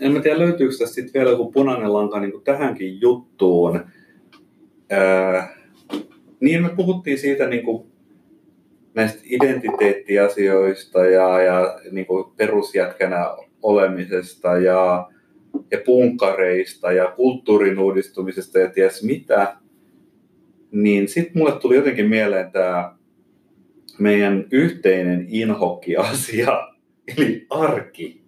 en 0.00 0.12
mä 0.12 0.20
tiedä 0.20 0.38
löytyykö 0.38 0.74
tästä 0.78 0.94
sitten 0.94 1.14
vielä 1.14 1.30
joku 1.30 1.52
punainen 1.52 1.92
lanka 1.92 2.20
niin 2.20 2.32
kuin 2.32 2.44
tähänkin 2.44 3.00
juttuun. 3.00 3.84
Öö, 4.92 5.42
niin 6.40 6.62
me 6.62 6.68
puhuttiin 6.68 7.18
siitä 7.18 7.48
niin 7.48 7.64
kuin 7.64 7.86
näistä 8.94 9.20
identiteettiasioista 9.24 11.06
ja, 11.06 11.40
ja 11.40 11.80
niin 11.90 12.06
kuin 12.06 12.24
perusjätkänä 12.36 13.36
olemisesta 13.62 14.58
ja, 14.58 15.10
ja 15.70 15.78
punkareista 15.86 16.92
ja 16.92 17.12
kulttuurin 17.16 17.78
uudistumisesta 17.78 18.58
ja 18.58 18.70
ties 18.70 19.02
mitä, 19.02 19.56
niin 20.70 21.08
sitten 21.08 21.38
mulle 21.38 21.52
tuli 21.60 21.76
jotenkin 21.76 22.08
mieleen 22.08 22.52
tämä 22.52 22.96
meidän 23.98 24.44
yhteinen 24.50 25.26
inhokki-asia, 25.28 26.68
eli 27.16 27.46
arki. 27.50 28.22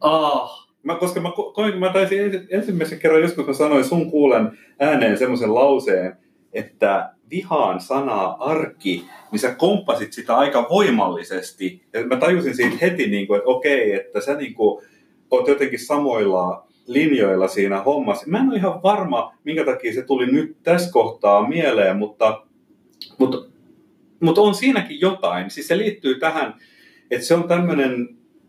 Ah, 0.00 0.68
Mä, 0.82 0.94
koska 0.94 1.20
mä 1.20 1.32
koin, 1.54 1.78
mä 1.78 1.92
taisin 1.92 2.20
ensi- 2.20 2.46
ensimmäisen 2.50 2.98
kerran 2.98 3.22
joskus 3.22 3.46
mä 3.46 3.52
sanoin 3.52 3.84
sun 3.84 4.10
kuulen 4.10 4.58
ääneen 4.78 5.18
semmoisen 5.18 5.54
lauseen, 5.54 6.16
että 6.52 7.14
vihaan 7.30 7.80
sanaa 7.80 8.36
arki, 8.40 9.04
niin 9.32 9.40
sä 9.40 9.54
komppasit 9.54 10.12
sitä 10.12 10.36
aika 10.36 10.66
voimallisesti. 10.70 11.82
Ja 11.92 12.06
mä 12.06 12.16
tajusin 12.16 12.56
siitä 12.56 12.76
heti, 12.80 13.06
niin 13.06 13.26
kuin, 13.26 13.38
että 13.38 13.50
okei, 13.50 13.92
että 13.92 14.20
sä 14.20 14.34
niin 14.34 14.54
kuin, 14.54 14.84
oot 15.30 15.48
jotenkin 15.48 15.86
samoilla 15.86 16.68
linjoilla 16.86 17.48
siinä 17.48 17.82
hommassa. 17.82 18.26
Mä 18.26 18.38
en 18.38 18.48
ole 18.48 18.56
ihan 18.56 18.82
varma, 18.82 19.34
minkä 19.44 19.64
takia 19.64 19.94
se 19.94 20.02
tuli 20.02 20.26
nyt 20.26 20.56
tässä 20.62 20.92
kohtaa 20.92 21.48
mieleen, 21.48 21.96
mutta, 21.96 22.42
mutta, 23.18 23.38
mutta 24.20 24.40
on 24.40 24.54
siinäkin 24.54 25.00
jotain. 25.00 25.50
Siis 25.50 25.68
se 25.68 25.78
liittyy 25.78 26.18
tähän, 26.18 26.54
että 27.10 27.26
se 27.26 27.34
on 27.34 27.48
tämmöinen 27.48 28.08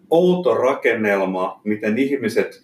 outo 0.10 0.54
rakennelma, 0.54 1.62
miten 1.64 1.98
ihmiset, 1.98 2.64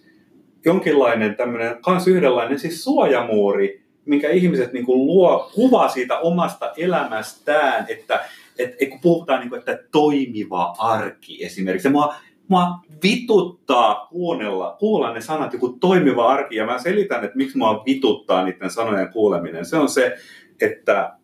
jonkinlainen 0.64 1.36
tämmöinen, 1.36 1.76
kans 1.82 2.08
yhdenlainen 2.08 2.58
siis 2.58 2.84
suojamuuri, 2.84 3.85
minkä 4.06 4.30
ihmiset 4.30 4.72
niin 4.72 4.86
kuin 4.86 5.06
luo 5.06 5.50
kuva 5.54 5.88
siitä 5.88 6.18
omasta 6.18 6.72
elämästään, 6.76 7.84
että, 7.88 8.24
että 8.58 8.86
kun 8.90 9.00
puhutaan, 9.00 9.40
niin 9.40 9.48
kuin, 9.48 9.58
että 9.58 9.78
toimiva 9.92 10.74
arki 10.78 11.44
esimerkiksi. 11.44 11.88
Ja 11.88 11.92
mua, 11.92 12.14
mua 12.48 12.68
vituttaa 13.02 14.06
kuunnella, 14.10 14.76
kuulla 14.78 15.12
ne 15.12 15.20
sanat, 15.20 15.52
joku 15.52 15.68
toimiva 15.68 16.28
arki, 16.28 16.56
ja 16.56 16.66
mä 16.66 16.78
selitän, 16.78 17.24
että 17.24 17.36
miksi 17.36 17.58
mua 17.58 17.82
vituttaa 17.86 18.44
niiden 18.44 18.70
sanojen 18.70 19.08
kuuleminen. 19.08 19.66
Se 19.66 19.76
on 19.76 19.88
se, 19.88 20.16
että 20.60 21.16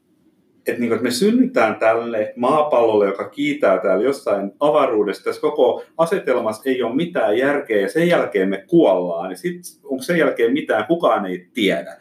että, 0.67 0.81
niin 0.81 0.89
kuin, 0.89 0.93
että 0.93 1.05
me 1.05 1.11
synnytään 1.11 1.77
tälle 1.77 2.33
maapallolle, 2.37 3.07
joka 3.07 3.29
kiitää 3.29 3.79
täällä 3.79 4.05
jossain 4.05 4.53
avaruudessa. 4.61 5.25
Tässä 5.25 5.41
koko 5.41 5.85
asetelmassa 5.99 6.71
ei 6.71 6.83
ole 6.83 6.95
mitään 6.95 7.39
järkeä 7.39 7.81
ja 7.81 7.89
sen 7.89 8.09
jälkeen 8.09 8.49
me 8.49 8.65
kuollaan. 8.67 9.29
Niin 9.29 9.39
sit, 9.39 9.61
onko 9.85 10.03
sen 10.03 10.19
jälkeen 10.19 10.53
mitään, 10.53 10.87
kukaan 10.87 11.27
ei 11.27 11.47
tiedä. 11.55 11.97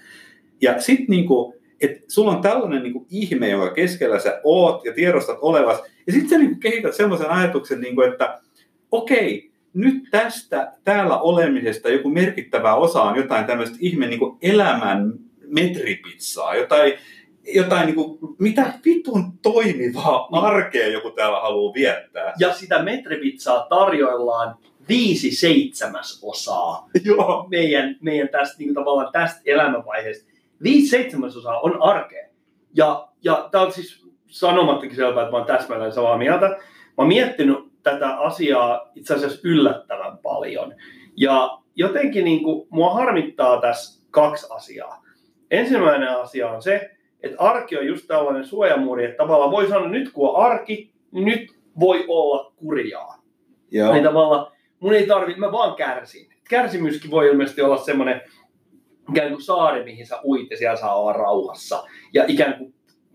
Ja 0.62 0.82
sitten 0.82 1.06
niin 1.10 1.28
kuin, 1.28 1.54
että 1.82 2.02
sulla 2.08 2.32
on 2.32 2.42
tällainen 2.42 2.84
niin 2.84 2.94
kuin 2.94 3.06
ihme, 3.10 3.50
jonka 3.50 3.74
keskellä 3.74 4.20
sä 4.20 4.42
oot 4.44 4.86
ja 4.86 4.94
tiedostat 4.94 5.38
olevas. 5.42 5.84
Ja 6.08 6.14
sitten 6.14 6.30
sä 6.30 6.38
niin 6.38 6.50
kuin 6.50 6.60
kehität 6.60 6.96
semmoisen 6.96 7.30
ajatuksen, 7.30 7.82
niin 7.82 7.96
kuin, 7.96 8.12
että 8.12 8.40
okei, 8.92 9.52
nyt 9.74 10.04
tästä 10.12 10.74
täällä 10.84 11.20
olemisesta 11.20 11.90
joku 11.90 12.10
merkittävä 12.10 12.76
osa 12.76 13.02
on 13.02 13.18
jotain 13.18 13.46
tämmöistä 13.46 13.78
ihme 13.80 14.08
niin 14.08 14.20
kuin 14.20 14.38
elämän 14.42 15.14
metripizzaa, 15.48 16.56
jotain, 16.56 16.94
jotain 17.54 17.86
niin 17.86 17.96
kuin, 17.96 18.20
mitä 18.40 18.74
vitun 18.86 19.38
toimivaa 19.42 20.28
arkea 20.32 20.88
joku 20.88 21.12
täällä 21.12 21.40
haluaa 21.40 21.74
viettää. 21.74 22.34
ja 22.40 22.54
sitä 22.54 22.84
metripizzaa 22.84 23.68
tarjoillaan 23.70 24.56
viisi 24.90 25.32
seitsemäsosaa 25.32 26.90
Joo. 27.06 27.48
meidän, 27.50 27.98
meidän 28.02 28.30
tästä, 28.30 28.56
niin 28.58 28.68
kuin 28.68 28.76
tavallaan 28.76 29.12
tästä 29.12 29.42
elämänvaiheesta. 29.46 30.31
Viisi 30.64 30.88
seitsemäsosaa 30.88 31.60
on 31.60 31.82
arkea. 31.82 32.28
Ja, 32.74 33.08
ja 33.24 33.48
tämä 33.52 33.64
on 33.64 33.72
siis 33.72 34.06
sanomattakin 34.28 34.96
selvää, 34.96 35.24
että 35.24 35.32
mä 35.32 35.38
oon 35.38 35.48
täsmälleen 35.48 35.92
samaa 35.92 36.18
mieltä. 36.18 36.48
Mä 36.48 36.58
oon 36.98 37.08
miettinyt 37.08 37.58
tätä 37.84 38.18
asiaa 38.18 38.92
itse 38.96 39.14
asiassa 39.14 39.40
yllättävän 39.44 40.18
paljon. 40.18 40.74
Ja 41.18 41.58
jotenkin 41.76 42.26
niin 42.26 42.44
kuin, 42.44 42.68
mua 42.70 42.94
harmittaa 42.94 43.62
tässä 43.62 44.04
kaksi 44.12 44.48
asiaa. 44.50 45.04
Ensimmäinen 45.52 46.10
asia 46.10 46.50
on 46.50 46.62
se, 46.62 46.92
että 47.24 47.38
arki 47.40 47.78
on 47.78 47.88
just 47.88 48.08
tällainen 48.08 48.46
suojamuuri, 48.46 49.06
että 49.06 49.18
tavallaan 49.18 49.52
voi 49.52 49.68
sanoa, 49.68 49.86
että 49.86 49.98
nyt 49.98 50.12
kun 50.12 50.30
on 50.30 50.36
arki, 50.36 50.94
niin 51.12 51.26
nyt 51.26 51.52
voi 51.80 52.06
olla 52.08 52.54
kurjaa. 52.56 53.22
Joo. 53.72 53.94
Niin 53.94 54.04
tavallaan 54.04 54.52
mun 54.80 54.94
ei 54.94 55.08
tarvi, 55.08 55.36
mä 55.36 55.52
vaan 55.52 55.76
kärsin. 55.76 56.30
Kärsimyskin 56.50 57.12
voi 57.12 57.28
ilmeisesti 57.28 57.62
olla 57.62 57.78
semmoinen 57.78 58.22
ikään 59.12 59.30
kuin 59.30 59.42
saari, 59.42 59.84
mihin 59.84 60.08
sä 60.08 60.20
uit 60.26 60.52
ja 60.52 60.58
siellä 60.58 60.78
saa 60.78 61.00
olla 61.00 61.14
rauhassa. 61.14 61.84
Ja 62.14 62.26
ikään 62.28 62.58
kuin, 62.58 62.74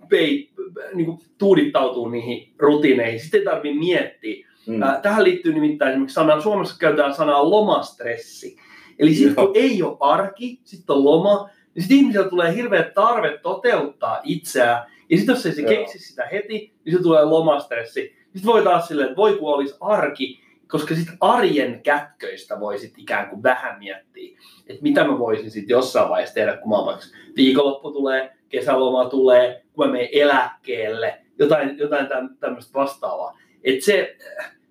pei, 0.09 0.51
niin 0.95 1.07
kuin 1.07 1.19
tuudittautuu 1.39 2.09
niihin 2.09 2.53
rutiineihin. 2.59 3.21
Sitten 3.21 3.41
ei 3.41 3.45
tarvi 3.45 3.75
miettiä. 3.75 4.47
Mm. 4.67 4.81
Tähän 5.03 5.25
liittyy 5.25 5.55
nimittäin 5.55 5.91
esimerkiksi 5.91 6.15
sana, 6.15 6.41
Suomessa 6.41 6.77
käytetään 6.79 7.15
sanaa 7.15 7.51
lomastressi. 7.51 8.57
Eli 8.99 9.15
sitten 9.15 9.35
kun 9.35 9.51
ei 9.55 9.83
ole 9.83 9.97
arki, 10.01 10.61
sitten 10.65 10.97
on 10.97 11.05
loma, 11.05 11.51
niin 11.75 11.83
sitten 11.83 11.99
ihmisellä 11.99 12.29
tulee 12.29 12.55
hirveä 12.55 12.83
tarve 12.95 13.39
toteuttaa 13.43 14.21
itseään. 14.25 14.93
Ja 15.11 15.17
sitten 15.17 15.33
jos 15.33 15.47
ei 15.47 15.53
se 15.53 15.63
Joo. 15.63 15.71
keksi 15.71 15.99
sitä 15.99 16.29
heti, 16.33 16.73
niin 16.85 16.97
se 16.97 17.03
tulee 17.03 17.25
lomastressi. 17.25 18.17
Sitten 18.23 18.53
voi 18.53 18.63
taas 18.63 18.89
silleen, 18.89 19.09
että 19.09 19.17
voi 19.17 19.37
kun 19.37 19.55
olisi 19.55 19.77
arki, 19.81 20.41
koska 20.69 20.95
sitten 20.95 21.17
arjen 21.21 21.83
kätköistä 21.83 22.61
voi 22.61 22.79
sitten 22.79 23.01
ikään 23.01 23.29
kuin 23.29 23.43
vähän 23.43 23.79
miettiä, 23.79 24.39
että 24.67 24.83
mitä 24.83 25.05
mä 25.05 25.19
voisin 25.19 25.51
sitten 25.51 25.75
jossain 25.75 26.09
vaiheessa 26.09 26.35
tehdä, 26.35 26.57
kun 26.57 26.71
mä 26.71 26.77
vaikka 26.77 27.05
viikonloppu 27.37 27.93
tulee, 27.93 28.37
kesäloma 28.49 29.05
tulee, 29.05 29.65
kun 29.73 29.87
mä 29.87 29.93
menen 29.93 30.09
eläkkeelle, 30.13 31.19
jotain, 31.39 31.79
jotain 31.79 32.07
tämmöistä 32.41 32.75
vastaavaa. 32.75 33.39
Että 33.65 33.85
se, 33.85 34.17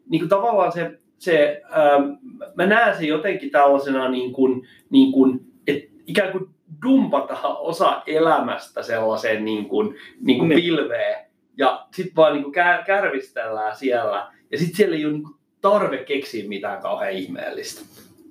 niin 0.10 0.19
kuin 0.19 0.29
tavallaan 0.29 0.71
se, 0.71 0.99
se 1.17 1.62
ähm, 1.77 2.12
mä 2.55 2.65
näen 2.65 2.97
sen 2.97 3.08
jotenkin 3.08 3.51
tällaisena 3.51 4.10
niin 4.10 4.34
kuin, 4.34 4.67
niin 4.89 5.12
kuin, 5.12 5.39
että 5.67 5.91
ikään 6.08 6.31
kuin 6.31 6.49
dumpataan 6.86 7.58
osa 7.58 8.03
elämästä 8.08 8.84
sellaiseen 8.84 9.45
niin 9.45 9.69
kuin, 9.69 9.95
niin 10.21 10.39
kuin 10.39 10.49
Niin. 10.49 10.62
pilveen 10.62 11.25
ja 11.58 11.88
sitten 11.93 12.15
vaan 12.15 12.34
niin 12.34 12.43
kuin 12.43 12.53
kär, 12.53 12.84
kärvistellään 12.84 13.75
siellä 13.75 14.31
ja 14.51 14.58
sitten 14.58 14.75
siellä 14.75 14.95
ei 14.95 15.05
ole 15.05 15.13
niin 15.13 15.23
kuin 15.23 15.35
tarve 15.69 15.97
keksiä 15.97 16.47
mitään 16.47 16.82
kauhean 16.82 17.12
ihmeellistä. 17.12 17.82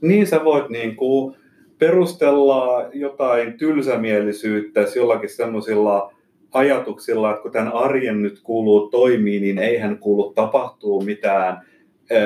Niin 0.01 0.27
sä 0.27 0.44
voit 0.44 0.68
niin 0.68 0.97
kuin 0.97 1.37
perustella 1.79 2.88
jotain 2.92 3.59
tylsämielisyyttä 3.59 4.81
jollakin 4.97 5.29
semmoisilla 5.29 6.12
ajatuksilla, 6.53 7.31
että 7.31 7.42
kun 7.42 7.53
tämän 7.53 7.73
arjen 7.73 8.23
nyt 8.23 8.40
kuuluu 8.42 8.88
toimii, 8.88 9.40
niin 9.40 9.59
eihän 9.59 9.99
kuulu 9.99 10.33
tapahtuu 10.33 11.03
mitään 11.03 11.62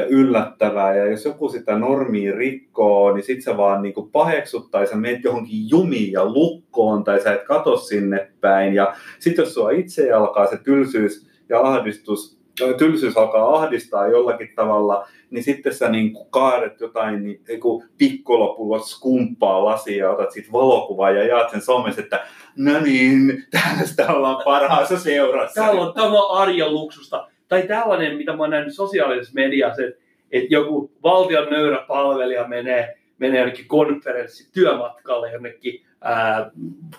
yllättävää. 0.08 0.96
Ja 0.96 1.10
jos 1.10 1.24
joku 1.24 1.48
sitä 1.48 1.78
normia 1.78 2.34
rikkoo, 2.36 3.14
niin 3.14 3.24
sit 3.24 3.42
sä 3.42 3.56
vaan 3.56 3.82
niin 3.82 3.94
paheksut 4.12 4.70
tai 4.70 4.86
sä 4.86 4.96
meet 4.96 5.24
johonkin 5.24 5.70
jumiin 5.70 6.12
ja 6.12 6.24
lukkoon 6.24 7.04
tai 7.04 7.20
sä 7.20 7.32
et 7.32 7.42
kato 7.42 7.76
sinne 7.76 8.30
päin. 8.40 8.74
Ja 8.74 8.94
sitten 9.18 9.42
jos 9.42 9.54
sua 9.54 9.70
itse 9.70 10.12
alkaa 10.12 10.46
se 10.46 10.56
tylsyys 10.64 11.28
ja 11.48 11.60
ahdistus, 11.60 12.37
tylsyys 12.78 13.16
alkaa 13.16 13.54
ahdistaa 13.54 14.08
jollakin 14.08 14.52
tavalla, 14.56 15.08
niin 15.30 15.44
sitten 15.44 15.74
sä 15.74 15.88
niin 15.88 16.12
kuin 16.12 16.30
kaadet 16.30 16.80
jotain 16.80 17.22
niin, 17.22 17.40
joku 17.48 17.84
pikkolopulla 17.98 18.78
skumppaa 18.78 19.64
lasia 19.64 20.04
ja 20.04 20.10
otat 20.10 20.30
siitä 20.30 20.52
valokuvaa 20.52 21.10
ja 21.10 21.26
jaat 21.26 21.50
sen 21.50 21.62
somessa, 21.62 22.00
että 22.00 22.26
no 22.56 22.80
niin, 22.80 23.44
tällaista 23.50 24.12
ollaan 24.12 24.42
parhaassa 24.44 24.98
seurassa. 24.98 25.60
Täällä 25.60 25.80
on 25.80 25.94
tämä 25.94 26.28
arjen 26.28 26.74
luksusta. 26.74 27.28
Tai 27.48 27.62
tällainen, 27.62 28.16
mitä 28.16 28.32
mä 28.32 28.42
oon 28.42 28.50
nähnyt 28.50 28.74
sosiaalisessa 28.74 29.34
mediassa, 29.34 29.82
että, 29.82 30.00
että 30.32 30.54
joku 30.54 30.92
valtion 31.02 31.50
nöyrä 31.50 31.84
palvelija 31.88 32.48
menee, 32.48 32.98
menee 33.18 33.38
jonnekin 33.38 33.68
konferenssi 33.68 34.52
työmatkalle 34.52 35.32
jonnekin 35.32 35.86
ää, 36.00 36.50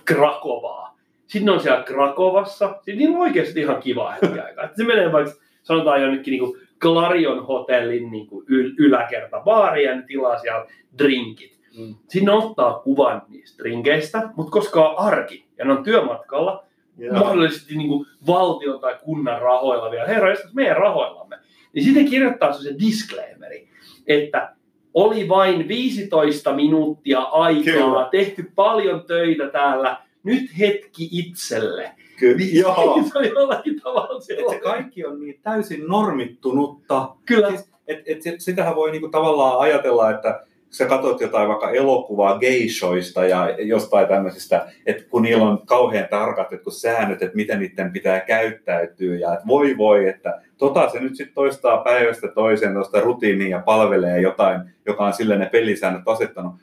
Krakovaa. 0.05 0.99
Sitten 1.27 1.53
on 1.53 1.59
siellä 1.59 1.83
Krakovassa. 1.83 2.75
Sitten 2.81 3.09
on 3.09 3.21
oikeasti 3.21 3.59
ihan 3.59 3.81
kiva 3.81 4.11
hetki 4.11 4.39
aikaa. 4.39 4.69
Se 4.75 4.83
menee 4.83 5.11
vaikka, 5.11 5.33
sanotaan 5.63 6.01
jonnekin 6.01 6.31
niin 6.31 6.39
kuin 6.39 6.61
Clarion 6.81 7.45
hotellin 7.45 8.11
niin 8.11 8.27
kuin 8.27 8.45
yl- 8.45 8.75
yläkerta 8.77 9.39
baariin 9.39 9.89
ja 9.89 9.95
ne 9.95 10.01
tilaa 10.01 10.39
siellä 10.39 10.65
drinkit. 10.97 11.59
Mm. 11.77 11.95
Sinne 12.07 12.31
ottaa 12.31 12.73
kuvan 12.73 13.21
niistä 13.27 13.63
drinkeistä, 13.63 14.29
mutta 14.35 14.51
koska 14.51 14.89
on 14.89 15.07
arki 15.07 15.45
ja 15.57 15.65
ne 15.65 15.71
on 15.71 15.83
työmatkalla, 15.83 16.63
yeah. 16.99 17.19
mahdollisesti 17.19 17.75
niin 17.75 17.87
kuin 17.87 18.05
valtion 18.27 18.79
tai 18.79 18.95
kunnan 19.03 19.41
rahoilla 19.41 19.91
vielä. 19.91 20.07
Herra, 20.07 20.35
meidän 20.53 20.77
rahoillamme. 20.77 21.39
Niin 21.73 21.85
sitten 21.85 22.09
kirjoittaa 22.09 22.53
se 22.53 22.75
disclaimeri, 22.79 23.67
että 24.07 24.55
oli 24.93 25.29
vain 25.29 25.67
15 25.67 26.53
minuuttia 26.53 27.19
aikaa, 27.19 27.73
Kyllä. 27.73 28.07
tehty 28.11 28.51
paljon 28.55 29.03
töitä 29.07 29.47
täällä, 29.47 29.97
nyt 30.23 30.59
hetki 30.59 31.09
itselle. 31.11 31.91
Kyllä, 32.19 32.37
niin, 32.37 32.59
joo. 32.59 33.03
Se 33.11 33.17
on 33.17 33.25
jollakin 33.25 33.81
tavalla 33.81 34.19
että 34.39 34.53
se 34.53 34.59
kaikki 34.59 35.05
on 35.05 35.19
niin 35.19 35.39
täysin 35.43 35.87
normittunutta. 35.87 37.15
Kyllä. 37.25 37.49
Siis, 37.49 37.71
et, 37.87 37.99
et, 38.05 38.21
sitähän 38.37 38.75
voi 38.75 38.91
niinku 38.91 39.09
tavallaan 39.09 39.59
ajatella, 39.59 40.11
että 40.11 40.43
sä 40.69 40.85
katsot 40.85 41.21
jotain 41.21 41.47
vaikka 41.47 41.69
elokuvaa 41.69 42.39
geishoista 42.39 43.25
ja 43.25 43.49
jostain 43.59 44.07
tämmöisistä, 44.07 44.71
että 44.85 45.03
kun 45.09 45.21
niillä 45.21 45.43
on 45.43 45.65
kauhean 45.65 46.07
tarkat 46.09 46.51
jotkut 46.51 46.75
säännöt, 46.75 47.21
että 47.21 47.35
miten 47.35 47.59
niiden 47.59 47.91
pitää 47.91 48.19
käyttäytyä 48.19 49.15
ja 49.15 49.33
että 49.33 49.47
voi 49.47 49.77
voi, 49.77 50.07
että 50.07 50.41
tota 50.57 50.89
se 50.89 50.99
nyt 50.99 51.15
sitten 51.15 51.35
toistaa 51.35 51.77
päivästä 51.77 52.27
toiseen 52.27 52.73
tuosta 52.73 53.01
rutiiniin 53.01 53.51
ja 53.51 53.61
palvelee 53.65 54.21
jotain, 54.21 54.61
joka 54.85 55.05
on 55.05 55.13
sille 55.13 55.37
ne 55.37 55.45
pelisäännöt 55.45 56.07
asettanut. 56.07 56.53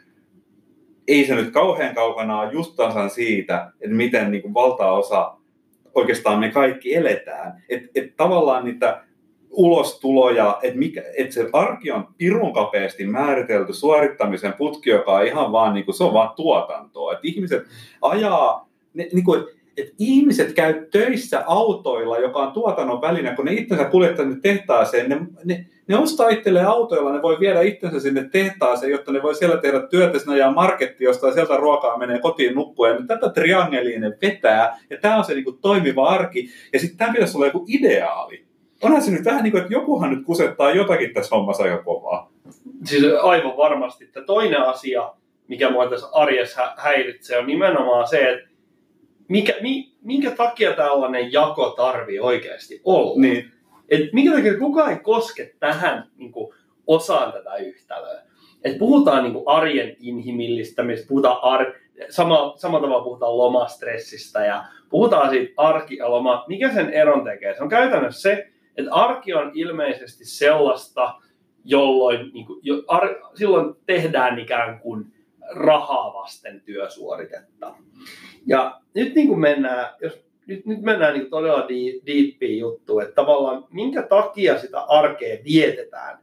Ei 1.08 1.26
se 1.26 1.34
nyt 1.34 1.50
kauhean 1.50 1.94
kaukana 1.94 2.40
ole 2.40 2.52
just 2.52 2.76
tasan 2.76 3.10
siitä, 3.10 3.72
että 3.80 3.96
miten 3.96 4.30
niin 4.30 4.42
kuin 4.42 4.54
valtaosa 4.54 5.36
oikeastaan 5.96 6.38
me 6.38 6.50
kaikki 6.50 6.94
eletään. 6.94 7.62
Että 7.68 7.88
et 7.94 8.16
tavallaan 8.16 8.64
niitä 8.64 9.02
ulostuloja, 9.50 10.58
että, 10.62 11.02
että 11.16 11.34
se 11.34 11.48
arki 11.52 11.90
on 11.90 12.08
pirun 12.18 12.52
kapeasti 12.52 13.06
määritelty 13.06 13.72
suorittamisen 13.72 14.52
putki, 14.52 14.90
joka 14.90 15.14
on 15.14 15.26
ihan 15.26 15.52
vaan, 15.52 15.74
niin 15.74 15.84
kuin, 15.84 15.94
se 15.94 16.04
on 16.04 16.14
vaan 16.14 16.36
tuotantoa. 16.36 17.12
Että 17.12 17.28
ihmiset 17.28 17.62
ajaa, 18.02 18.68
ne, 18.94 19.08
niin 19.12 19.24
kuin, 19.24 19.44
ihmiset 19.98 20.52
käy 20.52 20.86
töissä 20.90 21.44
autoilla, 21.46 22.18
joka 22.18 22.38
on 22.38 22.52
tuotannon 22.52 23.00
väline, 23.00 23.36
kun 23.36 23.44
ne 23.44 23.52
itsensä 23.52 23.84
kuljettaa 23.84 24.26
tehtaaseen, 24.42 25.08
ne, 25.08 25.20
ne, 25.44 25.66
ne 25.88 25.96
ostaa 25.96 26.28
autoilla, 26.66 27.12
ne 27.12 27.22
voi 27.22 27.40
viedä 27.40 27.60
itsensä 27.60 28.00
sinne 28.00 28.28
tehtaaseen, 28.32 28.92
jotta 28.92 29.12
ne 29.12 29.22
voi 29.22 29.34
siellä 29.34 29.56
tehdä 29.56 29.86
työtä, 29.86 30.18
sinne 30.18 30.34
ajaa 30.34 30.52
marketti, 30.52 31.04
josta 31.04 31.32
sieltä 31.32 31.56
ruokaa 31.56 31.98
menee 31.98 32.18
kotiin 32.18 32.54
nukkua, 32.54 32.88
ja 32.88 32.96
tätä 33.06 33.28
triangeliin 33.28 34.00
ne 34.00 34.12
vetää, 34.22 34.78
ja 34.90 34.96
tämä 35.00 35.16
on 35.16 35.24
se 35.24 35.34
niin 35.34 35.44
kuin, 35.44 35.58
toimiva 35.58 36.08
arki, 36.08 36.48
ja 36.72 36.78
sitten 36.78 36.98
tämä 36.98 37.12
pitäisi 37.12 37.36
olla 37.36 37.46
joku 37.46 37.64
ideaali 37.68 38.46
onhan 38.82 39.02
se 39.02 39.10
nyt 39.10 39.24
vähän 39.24 39.42
niin 39.42 39.50
kuin, 39.50 39.62
että 39.62 39.74
jokuhan 39.74 40.10
nyt 40.10 40.24
kusettaa 40.24 40.70
jotakin 40.70 41.14
tässä 41.14 41.36
hommassa 41.36 41.62
aika 41.62 41.82
kovaa. 41.82 42.32
Siis 42.84 43.04
aivan 43.22 43.56
varmasti. 43.56 44.04
Että 44.04 44.22
toinen 44.22 44.62
asia, 44.62 45.12
mikä 45.48 45.70
mua 45.70 45.90
tässä 45.90 46.06
arjessa 46.12 46.74
häiritsee, 46.76 47.38
on 47.38 47.46
nimenomaan 47.46 48.08
se, 48.08 48.30
että 48.30 48.50
mikä, 49.28 49.54
mi, 49.60 49.92
minkä 50.02 50.30
takia 50.30 50.72
tällainen 50.72 51.32
jako 51.32 51.70
tarvii 51.70 52.20
oikeasti 52.20 52.80
olla. 52.84 53.20
Niin. 53.20 53.52
Et 53.88 54.12
minkä 54.12 54.36
takia 54.36 54.58
kukaan 54.58 54.90
ei 54.90 54.98
koske 54.98 55.54
tähän 55.60 56.10
niin 56.16 56.32
kuin, 56.32 56.54
osaan 56.86 57.32
tätä 57.32 57.56
yhtälöä. 57.56 58.22
Et 58.64 58.78
puhutaan 58.78 59.22
niin 59.22 59.32
kuin, 59.32 59.48
arjen 59.48 59.96
inhimillistämistä, 60.00 61.08
puhutaan 61.08 61.38
ar- 61.42 61.72
sama, 62.10 62.54
sama 62.56 62.80
tavalla 62.80 63.04
puhutaan 63.04 63.38
lomastressistä 63.38 64.44
ja 64.44 64.64
puhutaan 64.90 65.30
siitä 65.30 65.52
arki 65.56 65.96
ja 65.96 66.10
loma. 66.10 66.44
Mikä 66.48 66.72
sen 66.72 66.90
eron 66.90 67.24
tekee? 67.24 67.54
Se 67.54 67.62
on 67.62 67.68
käytännössä 67.68 68.20
se, 68.20 68.48
että 68.76 68.94
arki 68.94 69.34
on 69.34 69.50
ilmeisesti 69.54 70.24
sellaista, 70.24 71.14
jolloin 71.64 72.30
niin 72.32 72.46
kuin, 72.46 72.60
jo, 72.62 72.82
ar, 72.88 73.16
silloin 73.34 73.74
tehdään 73.86 74.38
ikään 74.38 74.80
kuin 74.80 75.06
rahaa 75.50 76.14
vasten 76.14 76.60
työsuoritetta. 76.60 77.74
Ja 78.46 78.80
nyt 78.94 79.14
niin 79.14 79.28
kuin 79.28 79.40
mennään, 79.40 79.94
jos 80.02 80.25
nyt, 80.46 80.66
nyt 80.66 80.82
mennään 80.82 81.14
niin 81.14 81.30
todella 81.30 81.68
diippiin 82.06 82.58
juttuun, 82.58 83.02
että 83.02 83.14
tavallaan 83.14 83.64
minkä 83.70 84.02
takia 84.02 84.58
sitä 84.58 84.80
arkea 84.80 85.38
vietetään. 85.44 86.18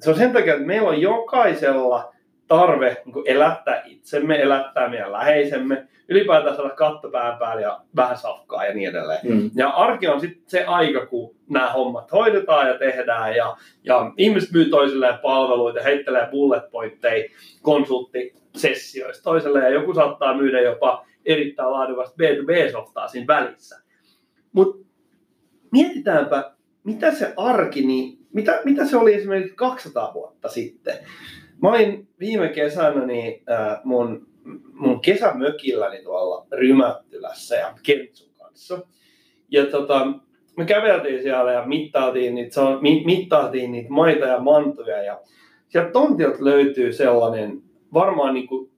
Se 0.00 0.10
on 0.10 0.16
sen 0.16 0.32
takia, 0.32 0.54
että 0.54 0.66
meillä 0.66 0.88
on 0.88 1.00
jokaisella 1.00 2.14
tarve 2.48 3.02
niin 3.04 3.24
elättää 3.24 3.82
itsemme, 3.86 4.42
elättää 4.42 4.88
meidän 4.88 5.12
läheisemme, 5.12 5.86
ylipäätään 6.08 6.56
saada 6.56 6.70
katto 6.70 7.10
pään 7.10 7.38
päälle 7.38 7.62
ja 7.62 7.80
vähän 7.96 8.16
safkaa 8.16 8.64
ja 8.64 8.74
niin 8.74 8.90
edelleen. 8.90 9.20
Mm. 9.24 9.50
Ja 9.54 9.68
arki 9.68 10.08
on 10.08 10.20
sitten 10.20 10.42
se 10.46 10.64
aika, 10.64 11.06
kun 11.06 11.34
nämä 11.50 11.70
hommat 11.70 12.12
hoidetaan 12.12 12.68
ja 12.68 12.78
tehdään 12.78 13.36
ja, 13.36 13.56
ja 13.84 14.12
ihmiset 14.16 14.52
myy 14.52 14.64
toisilleen 14.64 15.18
palveluita, 15.18 15.82
heittelee 15.82 16.28
bullet 16.30 16.70
pointteja 16.70 17.30
konsulttisessioista 17.62 19.24
toiselle 19.24 19.58
ja 19.58 19.68
joku 19.68 19.94
saattaa 19.94 20.36
myydä 20.36 20.60
jopa 20.60 21.06
erittäin 21.24 21.70
laadukasta 21.70 22.16
B2B-softaa 22.22 23.08
siinä 23.08 23.26
välissä. 23.26 23.80
Mutta 24.52 24.86
mietitäänpä, 25.72 26.52
mitä 26.84 27.14
se 27.14 27.34
arki, 27.36 27.86
niin 27.86 28.18
mitä, 28.32 28.60
mitä 28.64 28.86
se 28.86 28.96
oli 28.96 29.14
esimerkiksi 29.14 29.56
200 29.56 30.14
vuotta 30.14 30.48
sitten? 30.48 30.94
Mä 31.62 31.68
olin 31.68 32.08
viime 32.20 32.48
kesänä 32.48 33.06
niin, 33.06 33.42
äh, 33.50 33.80
mun, 33.84 34.26
mun 34.72 35.00
kesämökilläni 35.00 36.02
tuolla 36.02 36.46
Rymättylässä 36.52 37.56
ja 37.56 37.74
Kentsun 37.82 38.34
kanssa. 38.38 38.86
Ja 39.50 39.66
tota, 39.66 40.06
me 40.56 40.64
käveltiin 40.64 41.22
siellä 41.22 41.52
ja 41.52 41.66
mittailtiin 41.66 42.34
niitä, 42.34 42.60
mittailtiin 43.04 43.72
niitä 43.72 43.90
maita 43.90 44.26
ja 44.26 44.40
mantuja. 44.40 45.02
Ja 45.02 45.20
sieltä 45.68 45.90
tontilta 45.90 46.44
löytyy 46.44 46.92
sellainen 46.92 47.62
varmaan 47.94 48.34
niin 48.34 48.46
kuin 48.46 48.70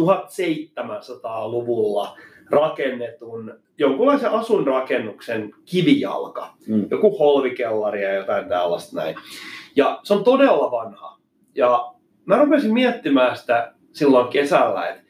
1700-luvulla 0.00 2.16
rakennetun 2.50 3.54
jonkunlaisen 3.78 4.30
asunrakennuksen 4.30 5.54
kivijalka. 5.64 6.54
Mm. 6.66 6.86
Joku 6.90 7.18
holvikellari 7.18 8.02
ja 8.02 8.14
jotain 8.14 8.48
tällaista 8.48 8.96
näin. 8.96 9.16
Ja 9.76 10.00
se 10.02 10.14
on 10.14 10.24
todella 10.24 10.70
vanha. 10.70 11.18
Ja 11.54 11.94
mä 12.24 12.38
rupesin 12.38 12.74
miettimään 12.74 13.36
sitä 13.36 13.72
silloin 13.92 14.28
kesällä, 14.28 14.88
että 14.88 15.02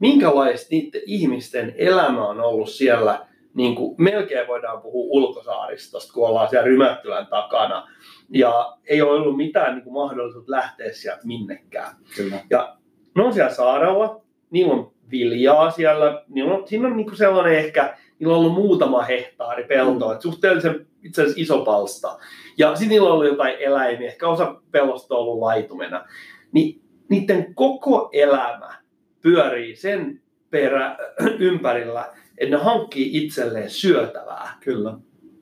minkälaista 0.00 0.68
niiden 0.70 1.02
ihmisten 1.06 1.74
elämä 1.76 2.28
on 2.28 2.40
ollut 2.40 2.70
siellä, 2.70 3.26
niin 3.54 3.74
kuin 3.74 3.94
melkein 3.98 4.48
voidaan 4.48 4.82
puhua 4.82 5.06
ulkosaaristosta, 5.10 6.12
kun 6.12 6.28
ollaan 6.28 6.48
siellä 6.48 6.66
Rymättylän 6.66 7.26
takana. 7.26 7.88
Ja 8.28 8.78
ei 8.86 9.02
ole 9.02 9.10
ollut 9.10 9.36
mitään 9.36 9.74
niin 9.74 9.84
kuin 9.84 9.94
mahdollisuutta 9.94 10.52
lähteä 10.52 10.92
sieltä 10.92 11.26
minnekään. 11.26 11.96
Kyllä. 12.16 12.36
Ja 12.50 12.76
ne 13.14 13.22
on 13.22 13.34
siellä 13.34 13.54
saarella, 13.54 14.23
niillä 14.54 14.74
on 14.74 14.92
viljaa 15.10 15.70
siellä, 15.70 16.24
niillä 16.28 16.54
on, 16.54 16.68
siinä 16.68 16.88
on 16.88 16.96
niin 16.96 17.06
kuin 17.06 17.16
sellainen 17.16 17.58
ehkä, 17.58 17.96
niillä 18.18 18.34
on 18.34 18.40
ollut 18.40 18.54
muutama 18.54 19.02
hehtaari 19.02 19.64
peltoa, 19.64 20.14
mm. 20.14 20.20
suhteellisen 20.20 20.86
itse 21.02 21.22
asiassa 21.22 21.40
iso 21.40 21.64
palsta. 21.64 22.18
Ja 22.58 22.74
sitten 22.76 22.88
niillä 22.88 23.08
on 23.08 23.14
ollut 23.14 23.26
jotain 23.26 23.56
eläimiä, 23.58 24.08
ehkä 24.08 24.28
osa 24.28 24.60
pelosta 24.70 25.14
on 25.14 25.20
ollut 25.20 25.38
laitumena. 25.38 26.04
Niin 26.52 26.82
niiden 27.08 27.54
koko 27.54 28.08
elämä 28.12 28.74
pyörii 29.22 29.76
sen 29.76 30.20
perä, 30.50 30.96
ympärillä, 31.38 32.12
että 32.38 32.56
ne 32.56 32.62
hankkii 32.62 33.24
itselleen 33.24 33.70
syötävää. 33.70 34.58
Kyllä. 34.60 34.98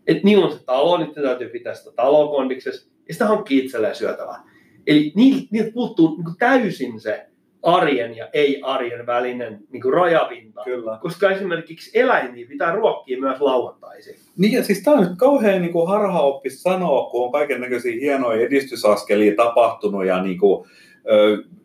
Et 0.06 0.24
niillä 0.24 0.46
on 0.46 0.52
se 0.52 0.64
talo, 0.64 0.98
niin 0.98 1.14
täytyy 1.14 1.48
pitää 1.48 1.74
sitä 1.74 1.90
talokondiksessa, 1.96 2.90
ja 3.08 3.14
sitä 3.14 3.26
hankkii 3.26 3.64
itselleen 3.64 3.94
syötävää. 3.94 4.42
Eli 4.86 5.12
niiltä, 5.16 5.46
niiltä 5.50 5.70
puuttuu 5.74 6.16
niin 6.16 6.36
täysin 6.38 7.00
se 7.00 7.26
arjen 7.62 8.16
ja 8.16 8.28
ei-arjen 8.32 9.06
välinen 9.06 9.60
niin 9.70 9.82
kuin 9.82 9.94
rajapinta. 9.94 10.62
Kyllä. 10.64 10.98
Koska 11.02 11.30
esimerkiksi 11.30 12.00
eläimiä 12.00 12.46
pitää 12.48 12.74
ruokkia 12.74 13.20
myös 13.20 13.40
lauantaisin. 13.40 14.14
Niin, 14.38 14.52
ja 14.52 14.64
siis 14.64 14.82
tämä 14.82 14.96
on 14.96 15.02
nyt 15.02 15.16
kauhean 15.16 15.62
niin 15.62 15.72
kuin 15.72 15.88
harhaoppis 15.88 16.62
sanoa, 16.62 17.10
kun 17.10 17.24
on 17.24 17.32
kaiken 17.32 17.60
näköisiä 17.60 18.00
hienoja 18.00 18.46
edistysaskelia 18.46 19.34
tapahtunut 19.36 20.06
ja 20.06 20.22
niin 20.22 20.38
kuin, 20.38 20.68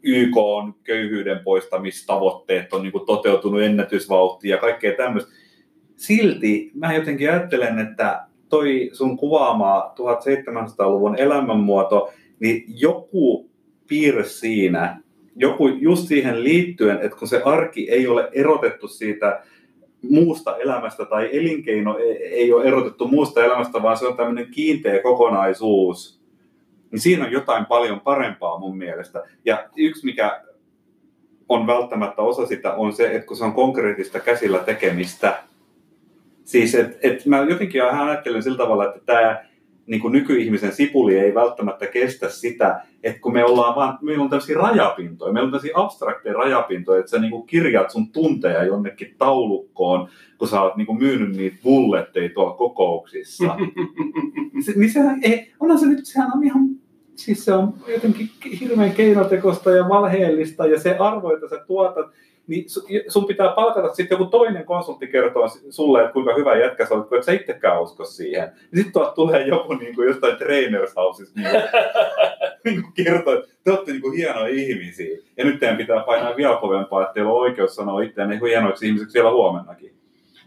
YK 0.03 0.37
on 0.37 0.73
köyhyyden 0.83 1.39
poistamistavoitteet 1.39 2.73
on 2.73 2.83
niin 2.83 2.91
kuin 2.91 3.05
toteutunut 3.05 3.61
ennätysvauhtia 3.61 4.55
ja 4.55 4.61
kaikkea 4.61 4.93
tämmöistä. 4.97 5.31
Silti 5.95 6.71
mä 6.73 6.93
jotenkin 6.93 7.29
ajattelen, 7.29 7.79
että 7.79 8.27
toi 8.49 8.89
sun 8.93 9.17
kuvaama 9.17 9.93
1700-luvun 9.99 11.19
elämänmuoto, 11.19 12.13
niin 12.39 12.63
joku 12.67 13.49
piirre 13.87 14.23
siinä 14.23 15.01
joku 15.37 15.67
just 15.67 16.07
siihen 16.07 16.43
liittyen, 16.43 16.99
että 17.01 17.17
kun 17.17 17.27
se 17.27 17.41
arki 17.45 17.91
ei 17.91 18.07
ole 18.07 18.29
erotettu 18.31 18.87
siitä 18.87 19.41
muusta 20.01 20.57
elämästä 20.57 21.05
tai 21.05 21.29
elinkeino 21.31 21.97
ei 22.21 22.53
ole 22.53 22.65
erotettu 22.65 23.07
muusta 23.07 23.43
elämästä, 23.43 23.83
vaan 23.83 23.97
se 23.97 24.07
on 24.07 24.17
tämmöinen 24.17 24.47
kiinteä 24.51 25.01
kokonaisuus, 25.01 26.21
niin 26.91 26.99
siinä 26.99 27.25
on 27.25 27.31
jotain 27.31 27.65
paljon 27.65 27.99
parempaa 27.99 28.59
mun 28.59 28.77
mielestä. 28.77 29.23
Ja 29.45 29.69
yksi, 29.75 30.05
mikä 30.05 30.41
on 31.49 31.67
välttämättä 31.67 32.21
osa 32.21 32.45
sitä, 32.45 32.73
on 32.73 32.93
se, 32.93 33.15
että 33.15 33.27
kun 33.27 33.37
se 33.37 33.43
on 33.43 33.53
konkreettista 33.53 34.19
käsillä 34.19 34.59
tekemistä. 34.59 35.43
Siis, 36.45 36.75
että 36.75 36.97
et 37.01 37.25
mä 37.25 37.45
jotenkin 37.49 37.83
ajattelen 37.83 38.43
sillä 38.43 38.57
tavalla, 38.57 38.85
että 38.85 38.99
tämä 39.05 39.45
niin 39.87 40.01
kuin 40.01 40.11
nykyihmisen 40.11 40.71
sipuli 40.71 41.19
ei 41.19 41.35
välttämättä 41.35 41.87
kestä 41.87 42.29
sitä, 42.29 42.81
että 43.03 43.21
kun 43.21 43.33
me 43.33 43.45
ollaan 43.45 43.75
vaan, 43.75 43.97
meillä 44.01 44.23
on 44.23 44.29
tämmöisiä 44.29 44.57
rajapintoja, 44.57 45.33
meillä 45.33 45.47
on 45.47 45.51
tämmöisiä 45.51 45.71
abstrakteja 45.75 46.33
rajapintoja, 46.33 46.99
että 46.99 47.09
sä 47.09 47.19
niin 47.19 47.31
kuin 47.31 47.47
kirjaat 47.47 47.89
sun 47.89 48.11
tunteja 48.11 48.63
jonnekin 48.63 49.15
taulukkoon, 49.17 50.09
kun 50.37 50.47
sä 50.47 50.61
oot 50.61 50.75
niin 50.75 50.87
kuin 50.87 50.99
myynyt 50.99 51.35
niitä 51.35 51.57
bulletteja 51.63 52.29
tuolla 52.33 52.53
kokouksissa. 52.53 53.55
se, 54.65 54.73
niin 54.75 54.91
sehän 54.91 55.19
ei, 55.23 55.53
onhan 55.59 55.79
se 55.79 55.85
nyt, 55.85 56.05
sehän 56.05 56.31
on 56.35 56.43
ihan 56.43 56.76
siis 57.17 57.45
se 57.45 57.53
on 57.53 57.73
jotenkin 57.87 58.29
hirveän 58.59 58.91
keinotekosta 58.91 59.71
ja 59.71 59.89
valheellista 59.89 60.67
ja 60.67 60.79
se 60.79 60.95
arvo, 60.97 61.33
että 61.33 61.49
sä 61.49 61.63
tuotat, 61.67 62.07
niin 62.47 62.65
sun 63.07 63.25
pitää 63.25 63.49
palkata 63.49 63.93
sitten 63.93 64.15
joku 64.19 64.31
toinen 64.31 64.65
konsultti 64.65 65.07
kertoa 65.07 65.47
sulle, 65.69 66.01
että 66.01 66.13
kuinka 66.13 66.35
hyvä 66.35 66.55
jätkä 66.55 66.85
sä 66.85 66.93
olet, 66.95 67.07
kun 67.07 67.17
et 67.17 67.23
sä 67.23 67.31
itsekään 67.31 67.81
usko 67.81 68.05
siihen. 68.05 68.51
Sitten 68.75 68.93
tuolta 68.93 69.11
tulee 69.11 69.47
joku 69.47 69.73
niin 69.73 69.95
kuin 69.95 70.07
jostain 70.07 70.37
trainers 70.37 70.95
houseista 70.95 71.39
niin 71.39 71.51
niin 72.65 72.81
kuin 72.81 72.93
kertoo, 72.93 73.33
että 73.33 73.49
te 73.63 73.71
olette 73.71 73.91
niin 73.91 74.01
kuin 74.01 74.17
hienoja 74.17 74.53
ihmisiä. 74.53 75.17
Ja 75.37 75.45
nyt 75.45 75.59
teidän 75.59 75.77
pitää 75.77 76.03
painaa 76.03 76.35
vielä 76.35 76.57
kovempaa, 76.57 77.01
että 77.01 77.13
teillä 77.13 77.31
on 77.31 77.39
oikeus 77.39 77.75
sanoa 77.75 78.01
itseään 78.01 78.39
hienoiksi 78.41 78.87
ihmisiksi 78.87 79.13
vielä 79.13 79.31
huomennakin. 79.31 79.93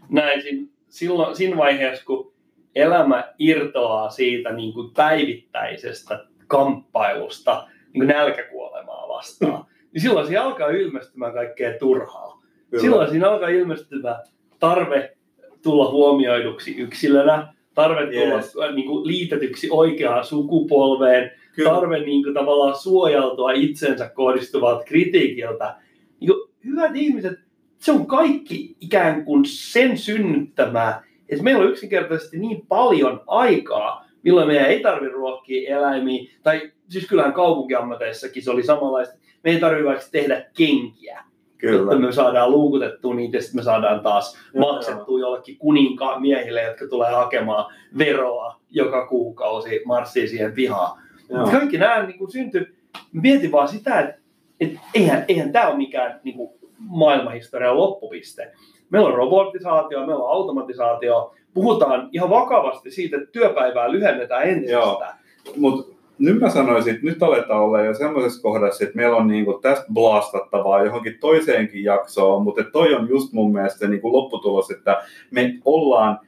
Näin, 0.09 0.69
silloin, 0.89 1.35
siinä 1.35 1.57
vaiheessa, 1.57 2.05
kun 2.05 2.33
elämä 2.75 3.33
irtoaa 3.39 4.09
siitä 4.09 4.51
niin 4.53 4.73
kuin 4.73 4.93
päivittäisestä 4.93 6.25
kamppailusta 6.51 7.67
niin 7.93 8.07
nälkäkuolemaa 8.07 9.07
vastaan, 9.07 9.65
niin 9.93 10.01
silloin 10.01 10.27
siinä 10.27 10.43
alkaa 10.43 10.69
ilmestymään 10.69 11.33
kaikkea 11.33 11.79
turhaa. 11.79 12.41
Kyllä. 12.69 12.81
Silloin 12.81 13.09
siinä 13.09 13.29
alkaa 13.29 13.49
ilmestymään 13.49 14.23
tarve 14.59 15.17
tulla 15.63 15.91
huomioiduksi 15.91 16.75
yksilönä, 16.77 17.53
tarve 17.73 18.05
tulla 18.05 18.35
yes. 18.35 18.55
niin 18.75 18.87
kuin, 18.87 19.07
liitetyksi 19.07 19.67
oikeaan 19.71 20.25
sukupolveen, 20.25 21.31
Kyllä. 21.55 21.69
tarve 21.69 21.99
niin 21.99 22.23
kuin, 22.23 22.33
tavallaan 22.33 22.75
suojautua 22.75 23.51
itsensä 23.51 24.09
kohdistuvalta 24.09 24.83
kritiikiltä. 24.83 25.75
Niin 26.19 26.27
kuin, 26.27 26.51
hyvät 26.65 26.95
ihmiset, 26.95 27.39
se 27.77 27.91
on 27.91 28.05
kaikki 28.05 28.75
ikään 28.81 29.25
kuin 29.25 29.45
sen 29.45 29.97
synnyttämää, 29.97 31.03
että 31.29 31.43
meillä 31.43 31.63
on 31.63 31.71
yksinkertaisesti 31.71 32.39
niin 32.39 32.67
paljon 32.67 33.21
aikaa, 33.27 34.05
milloin 34.23 34.47
meidän 34.47 34.65
ei 34.65 34.79
tarvitse 34.79 35.13
ruokkia 35.13 35.77
eläimiä, 35.77 36.31
tai 36.43 36.71
siis 36.89 37.07
kyllähän 37.07 37.33
kaupunkiammateissakin 37.33 38.43
se 38.43 38.51
oli 38.51 38.63
samanlaista, 38.63 39.15
me 39.43 39.51
ei 39.51 39.59
tarvitse 39.59 39.87
vaikka 39.87 40.05
tehdä 40.11 40.45
kenkiä, 40.57 41.23
Kyllä. 41.57 41.91
että 41.91 42.05
me 42.05 42.11
saadaan 42.11 42.51
luukutettua 42.51 43.15
niitä 43.15 43.37
ja 43.37 43.41
sitten 43.41 43.59
me 43.59 43.63
saadaan 43.63 43.99
taas 43.99 44.37
Joo. 44.53 44.73
maksettua 44.73 45.19
jollekin 45.19 45.57
kuninkaan 45.57 46.21
miehille, 46.21 46.61
jotka 46.63 46.87
tulee 46.87 47.11
hakemaan 47.11 47.73
veroa 47.97 48.61
joka 48.69 49.07
kuukausi 49.07 49.81
marssiin 49.85 50.29
siihen 50.29 50.51
pihaan. 50.53 51.01
Joo. 51.29 51.47
Kaikki 51.51 51.77
nämä 51.77 52.05
niin 52.05 52.17
kuin 52.17 52.31
syntyi, 52.31 52.67
mietin 53.13 53.51
vaan 53.51 53.67
sitä, 53.67 53.99
että, 53.99 54.21
että 54.59 54.79
eihän, 54.93 55.25
eihän 55.27 55.51
tämä 55.51 55.67
ole 55.67 55.77
mikään 55.77 56.19
niin 56.23 56.37
kuin 56.37 56.49
maailmanhistorian 56.77 57.77
loppupiste. 57.77 58.51
Meillä 58.89 59.07
on 59.07 59.15
robotisaatio, 59.15 59.99
meillä 59.99 60.23
on 60.23 60.31
automatisaatio, 60.31 61.33
puhutaan 61.53 62.09
ihan 62.11 62.29
vakavasti 62.29 62.91
siitä, 62.91 63.17
että 63.17 63.31
työpäivää 63.31 63.91
lyhennetään 63.91 64.43
entisestään. 64.43 65.19
Mutta 65.57 65.95
nyt 66.19 66.39
mä 66.39 66.49
sanoisin, 66.49 66.93
että 66.93 67.05
nyt 67.05 67.23
aletaan 67.23 67.63
olla 67.63 67.81
jo 67.81 67.93
semmoisessa 67.93 68.41
kohdassa, 68.41 68.83
että 68.83 68.95
meillä 68.95 69.17
on 69.17 69.27
niinku 69.27 69.53
tästä 69.53 69.85
blastattavaa 69.93 70.83
johonkin 70.83 71.17
toiseenkin 71.19 71.83
jaksoon, 71.83 72.43
mutta 72.43 72.63
toi 72.63 72.93
on 72.93 73.09
just 73.09 73.33
mun 73.33 73.53
mielestä 73.53 73.79
se 73.79 73.87
niinku 73.87 74.13
lopputulos, 74.13 74.71
että 74.71 75.03
me 75.31 75.53
ollaan 75.65 76.19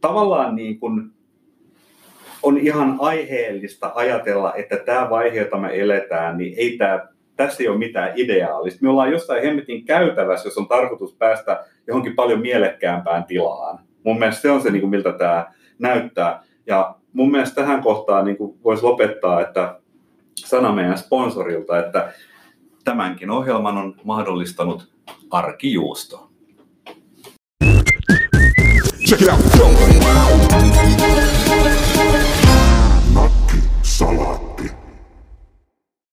tavallaan 0.00 0.56
niin 0.56 0.80
kuin 0.80 1.10
on 2.42 2.58
ihan 2.58 2.96
aiheellista 2.98 3.92
ajatella, 3.94 4.54
että 4.54 4.76
tämä 4.76 5.10
vaihe, 5.10 5.38
jota 5.38 5.56
me 5.56 5.80
eletään, 5.80 6.38
niin 6.38 6.54
ei 6.56 6.78
tämä, 6.78 7.06
tässä 7.36 7.62
ei 7.62 7.68
ole 7.68 7.78
mitään 7.78 8.12
ideaalista. 8.16 8.78
Me 8.82 8.88
ollaan 8.88 9.12
jossain 9.12 9.42
hemmetin 9.42 9.84
käytävässä, 9.84 10.46
jos 10.46 10.58
on 10.58 10.68
tarkoitus 10.68 11.14
päästä 11.14 11.64
johonkin 11.86 12.16
paljon 12.16 12.40
mielekkäämpään 12.40 13.24
tilaan. 13.24 13.85
Mun 14.06 14.18
mielestä 14.18 14.42
se 14.42 14.50
on 14.50 14.62
se, 14.62 14.70
niin 14.70 14.80
kuin 14.80 14.90
miltä 14.90 15.12
tämä 15.12 15.52
näyttää. 15.78 16.42
Ja 16.66 16.94
mun 17.12 17.30
mielestä 17.30 17.54
tähän 17.54 17.82
kohtaan 17.82 18.24
niin 18.24 18.36
kuin 18.36 18.58
voisi 18.64 18.82
lopettaa, 18.82 19.40
että 19.40 19.80
sana 20.34 20.72
meidän 20.72 20.98
sponsorilta, 20.98 21.78
että 21.78 22.12
tämänkin 22.84 23.30
ohjelman 23.30 23.76
on 23.76 23.94
mahdollistanut 24.04 24.92
arkijuusto. 25.30 26.30
Check 29.08 29.22
it 29.22 29.28
out. 29.28 29.40
Nakki 33.14 33.56
salaa. 33.82 34.35